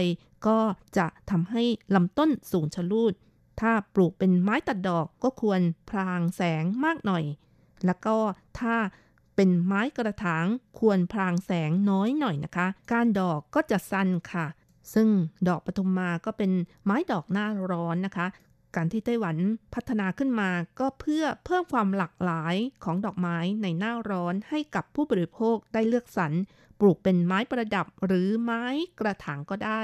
[0.46, 0.58] ก็
[0.98, 1.62] จะทำให้
[1.94, 3.12] ลำต้นสูงชะลูด
[3.60, 5.60] ถ้าปลูกเป็นไม้ตัดดอกก็ควร
[5.90, 7.24] พรางแสงมากหน่อย
[7.86, 8.16] แล้วก็
[8.58, 8.76] ถ้า
[9.36, 10.46] เป็นไม้กระถาง
[10.78, 14.46] ควรพรางแสงน้อยหน่อยนะคะ การดอกก็จะสั้นค่ะ
[14.94, 15.08] ซึ่ง
[15.48, 16.50] ดอกปทุมมาก็เป็น
[16.84, 18.26] ไม้ดอกหน้าร้อนนะคะ
[18.76, 19.36] การที่ไต้หวัน
[19.74, 20.50] พัฒนาขึ้นมา
[20.80, 22.54] ก็เพื่อเพิ่มความหลากหลาย
[22.84, 26.32] ของดอกไม้ในหน้าร้อนให้กับผู้บริโภคได้เลือกสรร
[26.80, 28.64] ปลูกเป็นไม้ประดับหรือไม้
[29.00, 29.82] กระถางก็ได้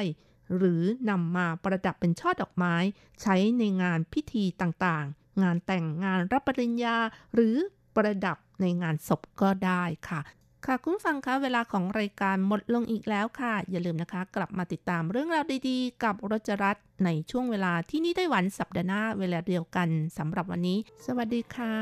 [0.57, 2.75] หรือนำมาประดับเป็นช่อดอกไม้
[3.23, 6.97] ใช้ในงานพิธีต่างๆ งานแต่งงานรับปริญญา
[7.35, 7.57] หรือ
[7.97, 10.21] ประดับในงานศพก็ได้ค่ะ
[10.71, 19.89] ค่ะคุณฟังคะเวลาของรายการหมดลงอีกแล้วค่ะ อย่าลืมนะคะ กลับมาติดตามเรื่องราวดีๆ กับรจรัสในช่วงเวลาที่นี่ไต้หวันสัปดาห์หน้าเวลาเดียวกัน
[20.19, 21.75] สำหรับวันนี้ สวัสดีค่ะ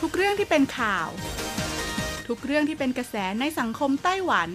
[0.00, 1.08] ทุกเรื่องที่เป็นข่าว
[2.28, 4.50] ทุกเรื่องที่เป็นกระแสในสังคมไต้หวัน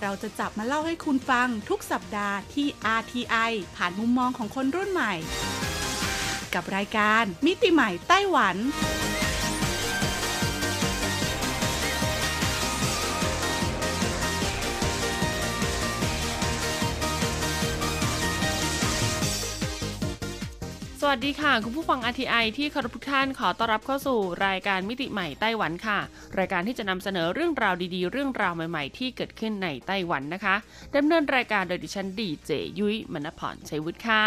[0.00, 2.66] เราจะจับมาเล่าให้คุณฟังทุกสัปดาห์ที่
[2.98, 5.12] RTI ผ่านมุมมองของคนรุ่นใหม่
[6.54, 8.56] กับรายการมิติใหม่ไต้หวัน
[21.10, 25.98] วัสดีค่ะ คุณผู้ฟัง RTI ที่คารพทุกท่านขอต้อนรับเข้าสู่รายการมิติใหม่ไต้หวันค่ะ
[26.38, 30.54] รายการที่จะนำเสนอเรื่องราวดีๆ เรื่องราวใหม่ๆ ที่เกิดขึ้นในไต้หวันนะคะ
[30.96, 34.26] ดำเนินรายการโดยดิฉันดีเจยุ้ยมณพรชัยวุฒิค่ะ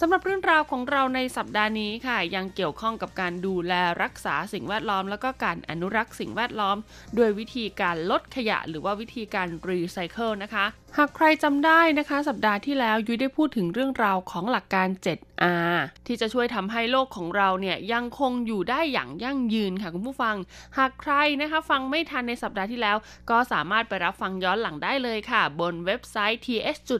[0.00, 6.76] สำหรับเรื่องราวของเราในสัปดาห์นี้ค่ะ ยังเกี่ยวข้องกับการดูแลรักษาสิ่งแวดล้อม แล้วก็การอนุรักษ์สิ่งแวดล้อม
[7.18, 10.66] ด้วยวิธีการลดขยะ หรือว่าวิธีการรีไซเคิลนะคะ
[10.98, 20.36] หากใครจำได้นะคะ สัปดาห์ที่แล้วยุ้ยได้พูดถึงเรื่องราวของหลักการ 7R ที่จะช่วยทำให้โลกของเราเนี่ยยังคงอยู่ได้อย่างยั่งยืนค่ะคุณผู้ฟัง
[20.78, 22.96] หากใครนะคะฟังไม่ทันในสัปดาห์ที่แล้ว
[23.30, 26.96] ก็สามารถไปรับฟังย้อนหลังได้เลยค่ะ บนเว็บไซต์ th.rti.org.tw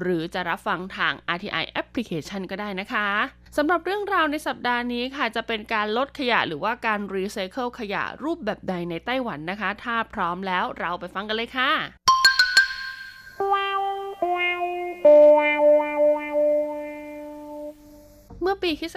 [0.00, 3.08] หรือจะรับฟังทาง RTI Application ก็ได้นะคะ
[3.56, 11.72] สำหรับเรื่องราวในสัปดาห์นี้ค่ะจะเป็นการลดขยะหรือว่าการรีไซเคิลขยะรูปแบบใดในไต้หวันนะคะ ถ้าพร้อมแล้วเราไปฟังกันเลยค่ะ
[18.42, 18.96] เมื่อปีคศ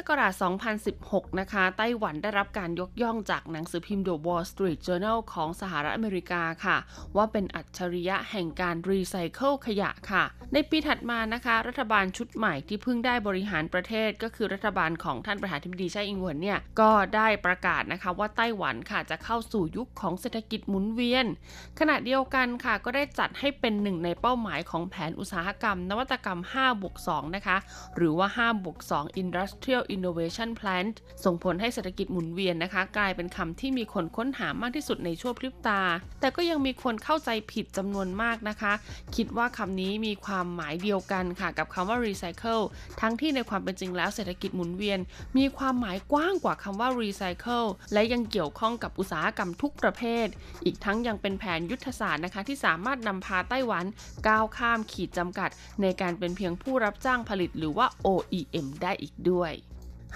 [0.69, 6.77] 2016 นะคะ ไต้หวันได้รับการยกย่องจากหนังสือพิมพ์ The Wall Street Journal ของสหรัฐอเมริกาค่ะ
[7.15, 10.23] ว่าเป็นอัจฉริยะแห่งการรีไซเคิลขยะค่ะ
[10.53, 21.25] ในปีถัดมานะคะ รัฐบาลชุดใหม่ที่เพิ่งได้บริหารประเทศก็คือรัฐบาลของท่านประธานธิบดีไช่อิงเหวินเนี่ย ก็ได้ประกาศนะคะว่าไต้หวันค่ะจะเข้าสู่ยุคของเศรษฐกิจหมุนเวียน
[21.79, 27.57] ขณะเดียวกันค่ะก็ได้จัดให้เป็นหนึ่งในเป้าหมายของแผนอุตสาหกรรม นวัตกรรม5บวก2นะคะ
[27.95, 30.86] หรือว่า5บวก2 Industrial Innovation Plan
[31.25, 35.81] ส่งผลให้เศรษฐกิจหมุนเวียนนะคะ กลายเป็นคำที่มีคนค้นหามากที่สุดในชั่วพริบตา
[36.19, 38.73] แต่ก็ยังมีคนเข้าใจผิดจำนวนมากนะคะ
[39.15, 42.63] คิดว่าคำนี้มีความหมายเดียวกันค่ะกับคำว่า recycle
[43.01, 44.99] ทั้งที่ในความเป็นจริงแล้วเศรษฐกิจหมุนเวียน
[45.38, 50.27] มีความหมายกว้างกว่าคำว่า recycle และยังเกี่ยวข้องกับอุตสาหกรรมทุกประเภท
[50.65, 53.86] อีกทั้งยังเป็นแผนยุทธศาสตร์นะคะ ที่สามารถนำพาไต้หวัน
[54.27, 55.49] ก้าวข้ามขีดจำกัด
[55.81, 59.53] ในการเป็นเพียงผู้รับจ้างผลิตหรือว่า OEM ได้อีกด้วย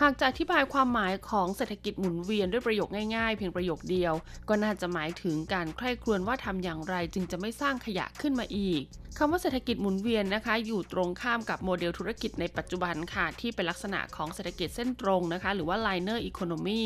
[0.01, 4.13] หากจะอธิบายความหมายของเศรษฐกิจหมุนเวียนด้วยประโยคง่ายๆ เพียงประโยคเดียว
[4.49, 8.83] ก็น่าจะหมายถึงการใคร่ครวญว่าทำอย่างไรจึงจะไม่สร้างขยะขึ้นมาอีก
[9.21, 16.83] คำว่าเศรษฐกิจหมุนเวียนนะคะ อยู่ตรงข้ามกับโมเดลธุรกิจในปัจจุบันค่ะ ที่เป็นลักษณะของเศรษฐกิจเส้นตรงนะคะ หรือว่า liner economy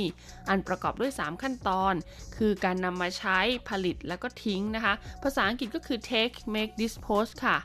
[0.50, 1.94] อันประกอบด้วย 3 ขั้นตอน
[2.38, 3.40] คือการนำมาใช้
[3.70, 4.94] ผลิตแล้วก็ทิ้งนะคะ
[5.24, 7.58] ภาษาอังกฤษก็คือ take make dispose ค่ะ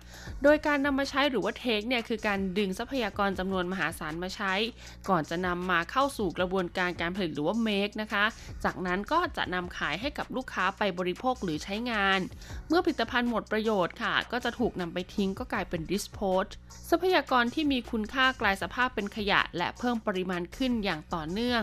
[0.43, 4.53] โดยการนำมาใช้หรือว่า take เนี่ยคือการดึงทรัพยากรจำนวนมหาศาลมาใช้
[5.09, 8.25] ก่อนจะนำมาเข้าสู่กระบวนการการผลิตหรือว่า make นะคะ
[8.65, 12.21] จากนั้นก็จะนำขายให้กับลูกค้าไปบริโภคหรือใช้งาน
[12.69, 16.51] เมื่อผลิตภัณฑ์หมดประโยชน์ค่ะ ก็จะถูกนำไปทิ้งก็กลายเป็น dispose
[16.91, 21.63] ทรัพยากรที่มีคุณค่ากลายสภาพเป็นขยะ และเพิ่มปริมาณขึ้นอย่างต่อเนื่อง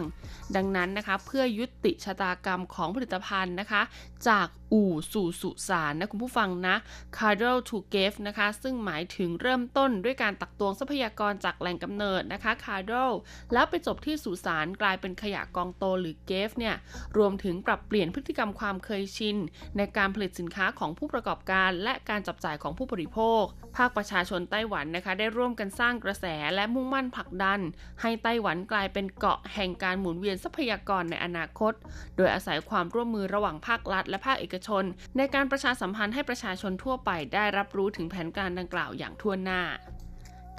[0.55, 3.81] ดังนั้นนะคะ เพื่อยุติชะตากรรมของผลิตภัณฑ์นะคะ
[4.27, 6.75] จากอู่สู่สุสานนะคุณผู้ฟังนะ
[7.17, 13.15] cradle to gave นะคะ ซึ่งหมายถึงเริ่มต้นด้วยการตักตวงทรัพยากรจากแหล่งกำเนิดนะคะ cradle
[13.53, 16.75] แล้วไปจบที่สุสานกลายเป็นขยะกองโตหรือ gave เนี่ย
[17.17, 19.37] รวมถึงปรับเปลี่ยนพฤติกรรมความเคยชิน
[19.77, 23.43] ในการผลิตสินค้าของผู้ประกอบการ และการจับจ่ายของผู้บริโภค
[23.77, 27.59] ภาคประชาชนไต้หวันนะคะ ได้ร่วมกันสร้างกระแสและมุ่งมั่นผลักดัน
[28.01, 31.73] ให้ไต้หวันกลายเป็นเกาะแห่งการหมุนเวียนทรัพยากรในอนาคต
[32.17, 34.83] โดยอาศัยความร่วมมือระหว่างภาครัฐ และภาคเอกชน
[35.17, 39.61] ในการประชาสัมพันธ์ให้ประชาชนทั่วไปได้รับรู้ถึงแผนการดังกล่าวอย่างทั่วหน้า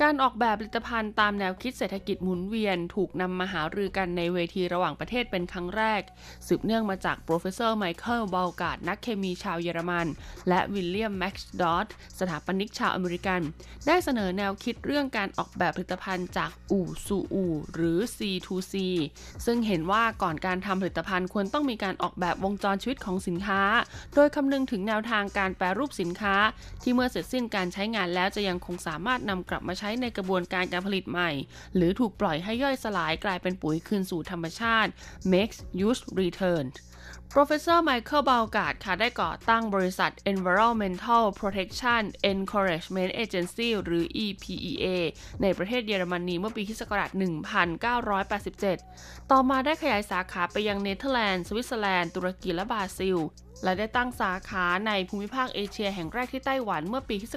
[0.03, 6.03] การออกแบบผลิตภัณฑ์ตามแนวคิดเศรษฐกิจหมุนเวียน ถูกนำมาหารือกันในเวทีระหว่างประเทศเป็นครั้งแรก
[6.47, 10.07] สืบเนื่องมาจาก Professor Michael Braungart นักเคมีชาวเยอรมัน
[10.49, 13.41] และ William McDonoughสถาปนิกชาวอเมริกัน
[13.87, 18.75] ได้เสนอแนวคิดเรื่องการออกแบบผลิตภัณฑ์จากอู่สู่อู่หรือ C2C
[19.47, 23.63] ซึ่งเห็นว่าก่อนการทำผลิตภัณฑ์ควรต้องมีการออกแบบวงจรชีวิตของสินค้า
[24.15, 26.35] โดยคำนึงถึงแนวทางการแปรรูปสินค้า
[26.83, 31.31] ที่เมื่อเสร็จสิ้นการใช้งานแล้วจะยังคงสามารถนำกลับมาใช้ในกระบวนการการผลิตใหม่
[31.75, 34.91] หรือถูกปล่อยให้ย่อยสลายกลายเป็นปุ๋ยคืนสู่ธรรมชาติ
[35.33, 36.67] makes use return
[37.33, 44.05] Professor Michael b a u g a r d ค่ะได้ก่อตั้งบริษัท Environmental Protection Encouragement Agency หรือ
[44.25, 44.87] EPEA
[45.43, 46.83] ในประเทศเยอรมนีเมื่อปีคศ
[48.67, 53.17] 1987 ต่อมาได้ขยายสาขาไปยังเนเธอร์แลนด์ สวิตเซอร์แลนด์ ตุรกีและบราซิล
[53.63, 57.35] และได้ตั้งสาขาในภูมิภาคเอเชียแห่งแรกที่ไต้หวันเมื่อปีคศ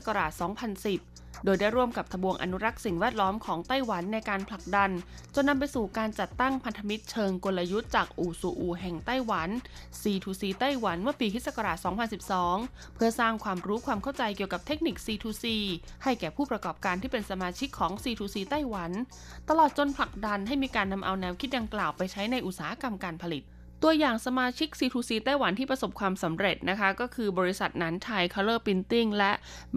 [0.82, 4.92] 2010 โดยได้ร่วมกับทบวงอนุรักษ์สิ่งแวดล้อมของไต้หวันในการผลักดัน
[5.36, 9.50] จนนำไปสู่การจัดตั้งพันธมิตรเชิงกลยุทธ์จากอู่สู่อู่แห่งไต้หวัน
[10.02, 11.48] C2C ไต้หวันเมื่อปีคศ
[12.22, 15.46] 2012 เพื่อสร้างความรู้ความเข้าใจเกี่ยวกับเทคนิค C2C
[16.04, 18.92] ให้แก่ผู้ประกอบการที่เป็นสมาชิกของ C2C ไต้หวัน
[19.50, 23.44] ตลอดจนผลักดันให้มีการนำเอาแนวคิดดังกล่าวไปใช้ในอุตสาหกรรมการผลิต
[23.84, 29.32] ตัวอย่างสมาชิก C2C ไต้หวันที่ประสบความสำเร็จนะคะ ก็คือบริษัทนั้นไทย Color Printing และ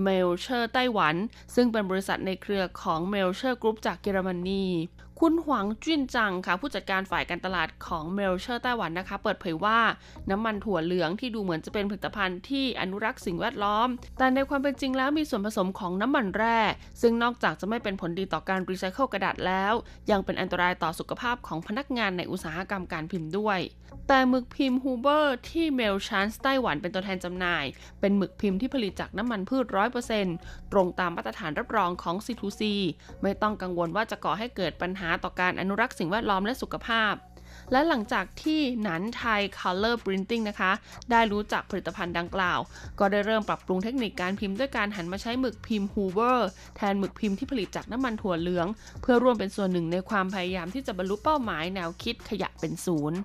[0.07, 1.15] m a i l c h e r ไต้หวัน
[1.55, 4.65] ซึ่งเป็นบริษัทในเครือของ m a i l c h e r Group จากเยอรมนี
[5.25, 9.79] คุณหวังจุนจังค่ะ ผู้จัดการฝ่ายการตลาดของ Melchers ไต้หวันนะคะ เปิดเผยว่า
[10.31, 16.59] น้ำมันถั่วเหลืองที่ดูเหมือนจะเป็นผลิตภัณฑ์ที่อนุรักษ์สิ่งแวดล้อม แต่ในความเป็นจริงแล้วมีส่วนผสมของน้ำมันแร่
[17.01, 19.73] ซึ่งนอกจากจะไม่เป็นผลดีต่อการรีไซเคิลกระดาษแล้ว
[20.11, 23.61] ยังเป็นอันตรายต่อสุขภาพของพนักงานในอุตสาหกรรมการพิมพ์ด้วย
[24.09, 27.65] แต่หมึกพิมพ์ Huber ที่ Melchers ไต้หวันเป็นตัวแทนจำหน่าย
[28.01, 30.37] เป็นหมึกพิมพ์ที่ผลิตจากน้ำมันพืชร้อยเปอร์เซ็นต์
[30.73, 32.63] ตรงตามมาตรฐานรับรองของ C2C
[33.23, 37.15] ไม่ต้องกังวลว่าจะก่อให้เกิดปัญหาต่อการอนุรักษ์สิ่งแวดล้อมและสุขภาพ
[37.73, 40.73] และหลังจากที่หนันไทย Color Printing นะคะ
[41.11, 42.59] ได้รู้จักผลิตภัณฑ์ดังกล่าว
[42.99, 46.39] ก็ได้เริ่มปรับปรุงเทคนิคการพิมพ์ด้วยการหันมาใช้หมึกพิมพ์ Hoover
[46.77, 48.67] แทนหมึกพิมพ์ที่ผลิตจากน้ำมันถั่วเหลือง
[49.03, 53.19] เพื่อร่วมเป็นส่วนหนึ่งในความพยายามที่จะบรรลุเป้าหมายแนวคิดขยะเป็นศูนย์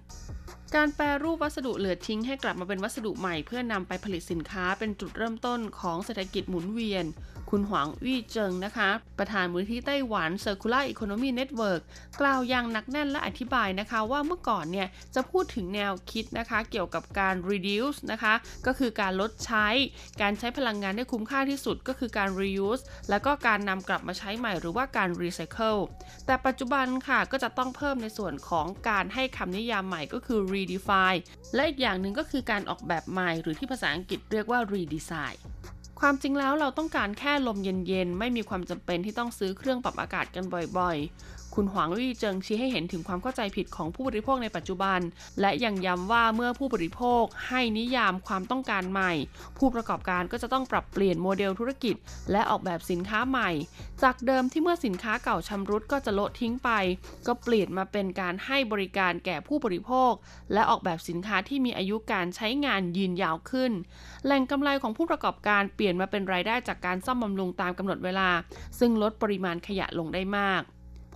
[0.76, 7.06] การแปรรูปวัสดุเหลือทิ้งให้กลับมาเป็นวัสดุใหม่เพื่อนำไปผลิตสินค้าเป็นจุดเริ่มต้นของเศรษฐกิจหมุนเวียน
[7.50, 11.82] คุณหวังวี่เจิงนะคะ ประธานมูลที่ไต้หวัน Circular Economy Network
[12.22, 18.34] กล่าวอย่างหนักแน่นและอธิบายนะคะว่าเมื่อก่อนเนี่ยจะพูดถึงแนวคิดนะคะ เกี่ยวกับการ reduce นะคะ
[18.66, 19.68] ก็คือการลดใช้
[20.22, 25.80] การใช้พลังงานได้คุ้มค่าที่สุดก็คือการ reuse แล้วก็การนำกลับมาใช้ใหม่หรือว่าการ recycle
[26.26, 31.22] แต่ปัจจุบันค่ะก็จะต้องเพิ่มในส่วนของการให้คำนิยามใหม่ก็คือ redefine
[31.55, 35.38] และอีกอย่างหนึ่งก็คือการออกแบบใหม่หรือที่ภาษาอังกฤษเรียกว่า redesign
[35.99, 40.43] ความจริงแล้วเราต้องการแค่ลมเย็นๆ ไม่มีความจำเป็นที่ต้องซื้อเครื่องปรับอากาศกัน
[40.78, 40.97] บ่อย
[41.60, 44.99] คุณหวังวี่เจิงชี้ให้เห็นถึงความเข้าใจผิดของผู้บริโภคในปัจจุบัน
[45.41, 49.12] และยังย้ำว่าเมื่อผู้บริโภคให้นิยามความต้องการใหม่
[49.58, 51.95] ผู้ประกอบการก็จะต้องปรับเปลี่ยนโมเดลธุรกิจ
[52.32, 53.49] และออกแบบสินค้าใหม่
[54.03, 56.70] จากเดิมที่เมื่อสินค้าเก่าชำรุดก็จะโละทิ้งไป
[57.28, 60.12] ก็เปลี่ยนมาเป็นการให้บริการแก่ผู้บริโภค
[60.53, 63.72] และออกแบบสินค้าที่มีอายุการใช้งานยืนยาวขึ้น
[64.26, 68.30] แหล่งกำไรของผู้ประกอบการเปลี่ยนมาเป็นรายได้จากการซ่อมบำรุงตามกำหนดเวลา
[68.80, 70.64] ซึ่งลดปริมาณขยะลงได้มาก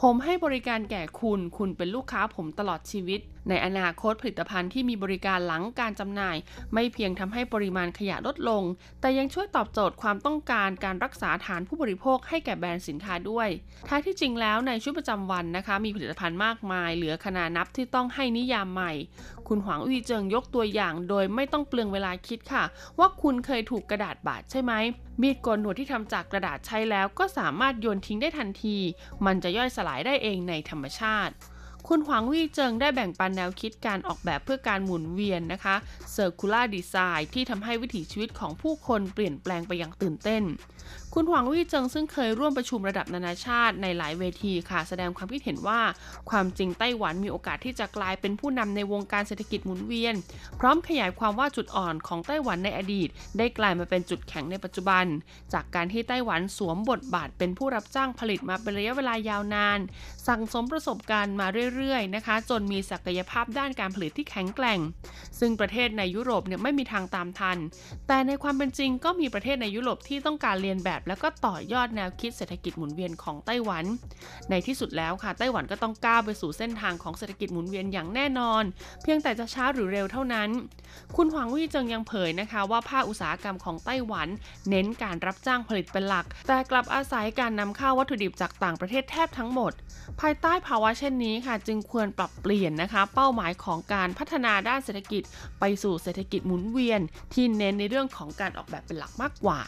[0.03, 3.19] ผมให้บริการแก่คุณ คุณเป็นลูกค้าผมตลอดชีวิต
[3.49, 6.37] ในอนาคตผลิตภัณฑ์ที่มีบริการหลังการจำหน่าย
[6.73, 8.63] ไม่เพียงทำให้ปริมาณขยะลดลง
[9.01, 13.47] แต่ยังช่วยตอบโจทย์ความต้องการการรักษาฐานผู้บริโภคให้แก่แบรนด์สินค้าด้วย
[13.89, 18.93] ท้ายที่จริงแล้วในชีวิตประจำวันนะคะ มีผลิตภัณฑ์มากมาย เหลือขนานับที่ต้องให้นิยามใหม่
[19.47, 22.63] คุณหวังวีเจิงยกตัวอย่าง โดยไม่ต้องเปลืองเวลาคิดค่ะ
[22.99, 24.73] ว่าคุณเคยถูกกระดาษบาดใช่ไหม
[25.21, 28.77] มีดโกนหนวดที่ทำจากกระดาษใช้แล้วก็สามารถโยนทิ้งได้ทันที
[29.25, 31.33] มันจะย่อยสลายได้เองในธรรมชาติ
[31.87, 35.75] คุณหวังวี่เจิงได้แบ่งปันแนวคิดการออกแบบเพื่อการหมุนเวียนนะคะ
[36.15, 40.43] Circular Design ที่ทำให้วิถีชีวิตของผู้คนเปลี่ยนแปลงไปอย่างตื่นเต้น
[41.15, 45.79] คุณหวังวี่เจิงซึ่งเคยร่วมประชุมระดับนานาชาติในหลายเวทีค่ะ แสดงความคิดเห็นว่า
[46.29, 50.15] ความจริงไต้หวันมีโอกาสที่จะกลายเป็นผู้นำในวงการเศรษฐกิจหมุนเวียน
[50.59, 55.05] พร้อมขยายความว่าจุดอ่อนของไต้หวันในอดีต ได้กลายมาเป็นจุดแข็งในปัจจุบัน
[55.53, 59.79] จากการที่ไต้หวันสวมบทบาทเป็นผู้รับจ้างผลิตมาเป็นระยะเวลายาวนาน
[60.27, 64.79] สั่งสมประสบการณ์มาเรื่อยๆนะคะ จนมีศักยภาพด้านการผลิตที่แข็งแกร่ง
[65.39, 67.57] ซึ่งประเทศในยุโรปเนี่ยไม่มีทางตามทัน
[68.07, 73.85] แต่ในความเป็นจริงก็มีประเทศในยุโรปที่ต้องการเรียนแบบแล้วก็ต่อยอดแนวคิดเศรษฐกิจหมุนเวียนของไต้หวัน
[74.49, 78.63] ในที่สุดแล้วค่ะไต้หวันก็ต้องก้าวไปสู่เส้นทางของเศรษฐกิจหมุนเวียนอย่างแน่นอน
[79.03, 80.49] เพียงแต่จะช้าหรือเร็วเท่านั้น
[81.15, 84.27] คุณหวังวี่เจิงยังเผยนะคะ ว่าภาคอุตสาหกรรมของไต้หวัน
[84.69, 89.71] เน้นการรับจ้างผลิตเป็นหลัก แต่กลับอาศัยการนำเข้าวัตถุดิบจากต่างประเทศแทบทั้งหมด
[90.21, 95.23] ภายใต้ภาวะเช่นนี้ค่ะ จึงควรปรับเปลี่ยนนะคะ เป้าหมายของการพัฒนาด้านเศรษฐกิจ
[95.59, 97.01] ไปสู่เศรษฐกิจหมุนเวียน
[97.33, 99.59] ที่เน้นในเรื่องของการออกแบบเป็นหลักมากกว่า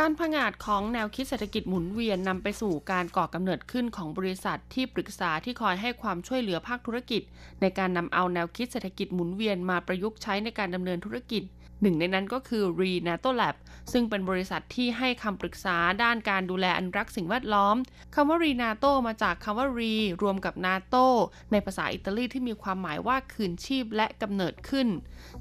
[0.00, 7.22] การผงาดของแนวคิดเศรษฐกิจหมุนเวียนนำไปสู่การก่อกำเนิดขึ้นของบริษัทที่ปรึกษาที่คอยให้ความช่วยเหลือภาคธุรกิจ
[7.60, 11.42] ในการนำเอาแนวคิดเศรษฐกิจหมุนเวียนมาประยุกต์ใช้ในการดำเนินธุรกิจ
[11.84, 13.54] หนึ่งในนั้นก็คือ r e n a t o Lab
[13.92, 17.76] ซึ่งเป็นบริษัทที่ให้คำปรึกษาด้านการดูแลอนุรักษ์สิ่งแวดล้อม
[18.14, 21.06] คำว่า r e n a t o มาจากคำว่า re รวมกับ nato
[21.52, 24.88] ในภาษาอิตาลีที่มีความหมายว่าคืนชีพและกำเนิดขึ้น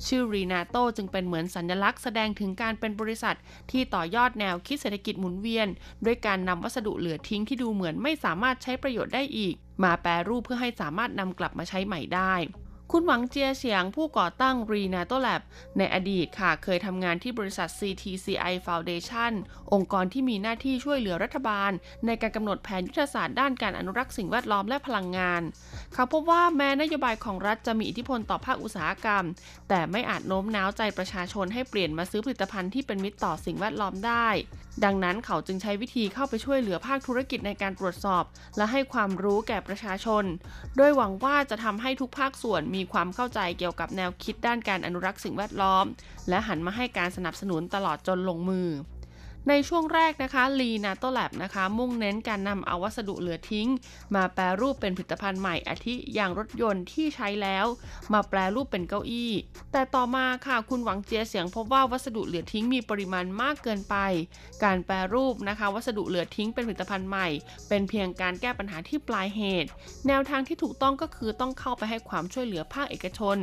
[0.08, 3.36] ชื่อ r e n a t o จึงเป็นเหมือนสัญลักษณ์แสดงถึงการเป็นบริษัท
[3.72, 5.68] ที่ต่อยอดแนวคิดเศรษฐกิจหมุนเวียน
[6.06, 12.34] ด้วยการนำวัสดุเหลือทิ้งที่ดูเหมือนไม่สามารถใช้ประโยชน์ได้อีก มาแปรรูปเพื่อให้สามารถนำกลับมาใช้ใหม่ได้
[12.96, 15.42] คุณหวังเจียเฉียงผู้ก่อตั้ง r e n a t o Lab
[15.78, 19.34] ในอดีตค่ะ เคยทำงานที่บริษัท CTCI Foundation
[19.74, 21.72] องค์กรที่มีหน้าที่ช่วยเหลือรัฐบาล
[22.06, 25.42] ในการกำหนดแผนยุทธศาสตร์ด้านการอนุรักษ์สิ่งแวดล้อมและพลังงาน
[25.94, 29.24] เขาพบว่าแม้นโยบายของรัฐจะมีอิทธิพลต่อภาคอุตสาหกรรม
[29.70, 34.28] แต่ไม่อาจโน้มน้าวใจประชาชนให้เปลี่ยนมาซื้อผลิตภัณฑ์ที่เป็นมิตรต่อสิ่งแวดล้อมได้
[34.84, 38.24] ดังนั้นเขาจึงใช้วิธีเข้าไปช่วยเหลือภาคธุรกิจในการตรวจสอบ
[38.58, 40.24] และให้ความรู้แก่ประชาชน
[40.78, 45.86] โดยหวังว่าจะทำให้ทุกภาคส่วนมีความเข้าใจเกี่ยวกับแนวคิดด้านการอนุรักษ์สิ่งแวดล้อม
[46.30, 48.70] และหันมาให้การสนับสนุนตลอดจนลงมือ
[49.50, 53.68] ในช่วงแรกนะคะลีนาโตแลบนะคะมุ่งเน้นการนำเอาวัสดุเหลือทิ้ง
[54.16, 57.66] มาแปรรูปเป็นผลิตภัณฑ์ใหม่อาทิอย่างรถยนต์ที่ใช้แล้ว
[58.14, 59.32] มาแปรรูปเป็นเก้าอี้
[59.72, 63.96] แต่ต่อมาค่ะคุณหวังเจียเสียงพบว่าวัสดุเหลือทิ้งมีปริมาณมากเกินไป
[64.64, 67.28] การแปรรูปนะคะ วัสดุเหลือทิ้งเป็นผลิตภัณฑ์ใหม่
[67.70, 69.70] เป็นเพียงการแก้ปัญหาที่ปลายเหตุ
[70.08, 73.38] แนวทางที่ถูกต้องก็คือต้องเข้าไปให้ความช่วยเหลือภาคเอกชน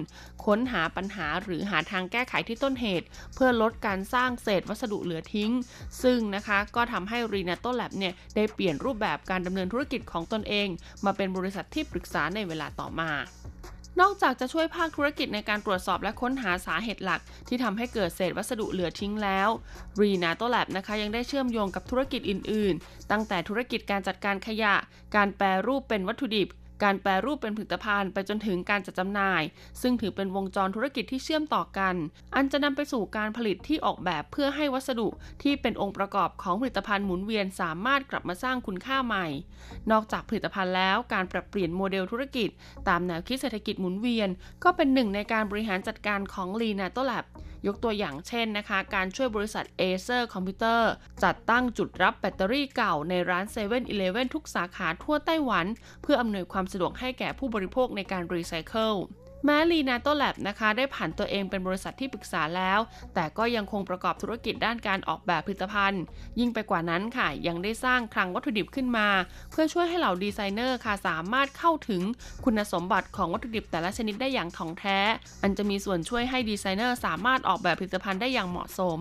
[0.45, 5.53] ค้นหาปัญหาหรือหาทางแก้ไขที่ต้นเหตุ เพื่อลดการสร้างเศษวัสดุเหลือทิ้ง
[6.03, 10.69] ซึ่งนะคะก็ทำให้ r e n a t o Lab เนี่ยได้เปลี่ยนรูปแบบการดำเนินธุรกิจของตนเอง
[11.05, 13.13] มาเป็นบริษัทที่ปรึกษาในเวลาต่อมา
[14.01, 19.49] นอกจากจะช่วยภาคธุรกิจในการตรวจสอบและค้นหาสาเหตุหลัก ที่ทำให้เกิดเศษวัสดุเหลือทิ้งแล้ว
[20.01, 24.75] r e n a t o Lab นะคะยังได้เชื่อมโยงกับธุรกิจอื่น ๆ ตั้งแต่ธุรกิจการจัดการขยะ
[25.17, 26.49] การแปรรูปเป็นวัตถุดิบ
[26.83, 29.43] การแปรรูปเป็นผลิตภัณฑ์ไปจนถึงการจัดจำหน่าย
[29.83, 31.95] ซึ่งถือเป็นวงจรธุรกิจที่เชื่อมต่อกัน
[32.35, 35.09] อันจะนำไปสู่การผลิตที่ออกแบบเพื่อให้วัสดุ
[35.43, 39.27] ที่เป็นองค์ประกอบของผลิตภัณฑ์หมุนเวียนสามารถกลับมาสร้างคุณค่าใหม่
[39.91, 42.49] นอกจากผลิตภัณฑ์แล้วการปรับเปลี่ยนโมเดลธุรกิจ
[42.89, 44.29] ตามแนวคิดเศรษฐกิจหมุนเวียน
[44.65, 47.25] ก็เป็นหนึ่งในการบริหารจัดการของ l e a n a t o Lab
[47.67, 50.81] ยกตัวอย่างเช่นนะคะ การช่วยบริษัท Acer Computer
[51.25, 55.67] จัดตั้งจุดรับแบตเตอรี่เก่าในร้าน7 e เ e ่ e อทุกสาขาทั่วไต้หวัน
[56.03, 58.93] เพื่ออำนวยความสะดวกให้แก่ผู้บริโภคในการรีไซเคิล
[59.45, 62.79] แม้ Renato Lab นะคะได้ผันตัวเองเป็นบริษัทที่ปรึกษาแล้ว
[63.15, 66.03] แต่ก็ยังคงประกอบธุรกิจด้านการออกแบบผลิตภัณฑ์
[66.39, 69.09] ยิ่งไปกว่านั้นค่ะ ยังได้สร้างคลังวัตถุดิบขึ้นมา
[69.51, 72.03] เพื่อช่วยให้เหล่าดีไซเนอร์ค่ะสามารถเข้าถึง
[72.45, 74.99] คุณสมบัติของวัตถุดิบแต่ละชนิดได้อย่างถ่องแท้
[75.43, 78.99] อันจะมีส่วนช่วยให้ดีไซเนอร์สามารถออกแบบผลิตภัณฑ์ได้อย่างเหมาะสม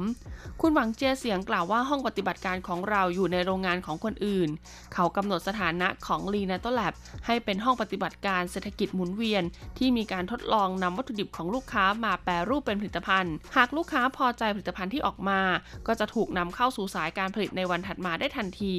[0.62, 4.50] คุณหวังเจียเสียงกล่าวว่าห้องปฏิบัติการของเราอยู่ในโรงงานของคนอื่น
[4.94, 6.94] เขากำหนดสถานะของลีนาโตแลบ
[7.26, 9.44] ให้เป็นห้องปฏิบัติการเศรษฐกิจหมุนเวียน
[9.78, 15.42] ที่มีการทดลองนำวัตถุดิบของลูกค้ามาแปรรูปเป็นผลิตภัณฑ์ หากลูกค้าพอใจผลิตภัณฑ์ที่ออกมา
[15.88, 18.76] ก็จะถูกนำเข้าสู่สายการผลิตในวันถัดมาได้ทันที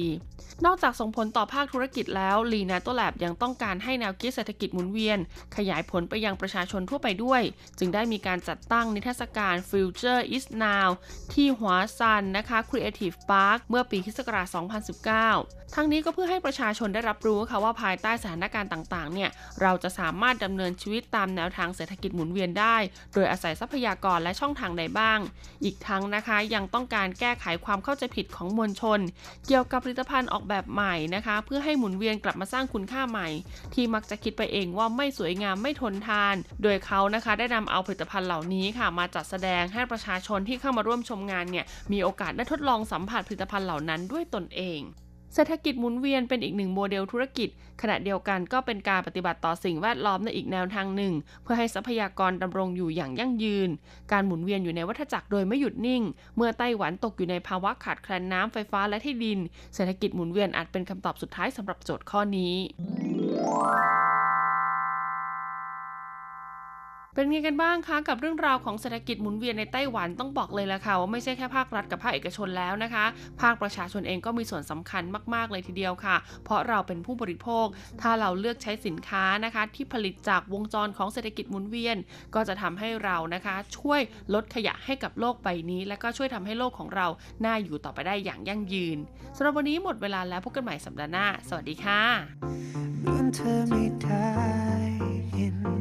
[0.65, 5.19] นอกจากส่งผลต่อภาคธุรกิจแล้วลีนาโตแลบยังต้องการให้แนวคิดเศรษฐกิจหมุนเวียน
[5.55, 7.41] ขยายผลไปยังประชาชนทั่วไปด้วย
[7.79, 10.89] จึงได้มีการจัดตั้งนิทรรศการ Future is Now
[11.33, 14.19] ที่หัวซันนะคะ Creative Park เมื่อปีคศ
[14.97, 19.29] 2019 ทั้งนี้ก็เพื่อให้ประชาชนได้รับรู้ค่ะว่าภายใต้สถานการณ์ต่างๆเนี่ย
[19.61, 22.77] เราจะสามารถดำเนินชีวิตตามแนวทางเศรษฐกิจหมุนเวียนได้
[23.13, 25.19] โดยอาศัยทรัพยากรและช่องทางใดบ้าง
[25.63, 28.99] อีกทั้งนะคะยังต้องการแก้ไขความเข้าใจผิดของมวลชน
[29.47, 33.27] เกี่ยวกับผลิตภัณฑ์ออกแบบใหม่นะคะ เพื่อให้หมุนเวียนกลับมาสร้างคุณค่าใหม่
[33.73, 44.81] ที่มักจะคิดไปเองว่าไม่สวยงามไม่ทนทาน โดยเขานะคะได้นำเอาผลิตภัณฑ์เหล่านี้ค่ะ มาจัดแสดงให้ประชาชนที่เข้ามาร่วมชมงานเนี่ยมีโอกาสได้ทดลองสัมผัสผลิตภัณฑ์เหล่านั้นด้วยตนเอง
[45.35, 47.49] เศรษฐกิจหมุนเวียนเป็นอีกหนึ่งโมเดลธุรกิจ
[47.81, 51.13] ขณะเดียวกันก็เป็นการปฏิบัติต่อสิ่งแวดล้อมในอีกแนวทางหนึ่ง
[51.43, 53.69] เพื่อให้ทรัพยากรดำรงอยู่อย่างยั่งยืน
[54.11, 56.03] การหมุนเวียนอยู่ในวัฏจักรโดยไม่หยุดนิ่ง
[56.35, 59.39] เมื่อไต้หวันตกอยู่ในภาวะขาดแคลนน้ำไฟฟ้าและที่ดิน
[59.75, 62.53] เศรษฐกิจหมุนเวียนอาจเป็นคำตอบสุดท้ายสำหรับโจทย์ข้อนี้
[67.15, 73.05] เป็นไงกันบ้างคะกับเรื่องราวของเศรษฐกิจหมุนเวียนในไต้หวันต้องบอกเลยละค่ะว่าไม่ใช่แค่ภาครัฐกับภาคเอกชนแล้วนะคะ
[73.41, 75.03] ภาคประชาชนเองก็มีส่วนสำคัญ
[75.33, 77.65] มาก ๆ เลยทีเดียวค่ะ เพราะเราเป็นผู้บริโภค
[78.01, 81.97] ถ้าเราเลือกใช้สินค้านะคะ ที่ผลิตจากวงจรของเศรษฐกิจหมุนเวียน
[82.35, 84.01] ก็จะทำให้เรานะคะ ช่วย
[84.33, 87.07] ลดขยะให้กับโลกใบนี้ และก็ช่วยทำให้โลกของเรา
[87.45, 88.97] น่าอยู่ต่อไปได้อย่างยั่งยืน
[89.35, 92.01] สำหรับวันนี้หมดเวลาแล้วพบกันใหม่สัปดาห์หน้า สวัสดีค่ะ
[95.35, 95.80] อยู่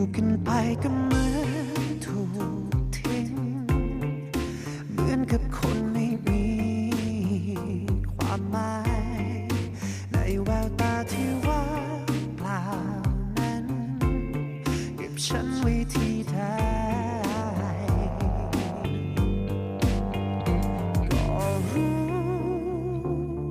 [0.00, 0.50] อยู่กันไป
[0.82, 1.38] ก็เหมือ
[1.84, 2.20] นถู
[2.72, 3.32] กทิ้ง
[4.90, 6.44] เหมือนกับคนไม่มี
[8.14, 8.76] ความหมา
[9.38, 9.40] ย
[10.12, 11.64] ในแววตาที่ว่า
[12.06, 12.62] งเปล่า
[13.38, 13.66] นั้น
[14.96, 16.38] เก็บฉันไว้ที่ใด
[21.10, 21.24] ก็
[21.72, 22.00] รู้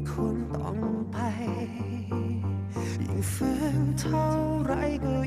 [0.10, 0.26] คุ
[0.56, 0.78] ต้อง
[1.12, 1.18] ไป
[3.02, 4.26] ยิ่งฝืนเท่า
[4.66, 4.74] ไร
[5.06, 5.19] ก็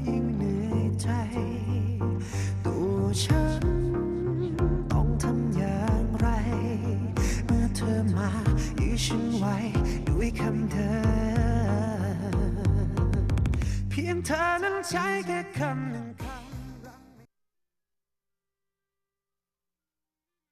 [3.21, 3.63] ฉัน
[4.93, 6.27] ต้องทำอย่างไร
[7.47, 8.31] เมื่อเธอมา
[8.81, 9.57] ยื้ฉันไว้
[10.09, 10.93] ด้วยคำเธอ
[13.91, 16.12] เพียงเธอนั้นใช้แค่คำหนึ่ง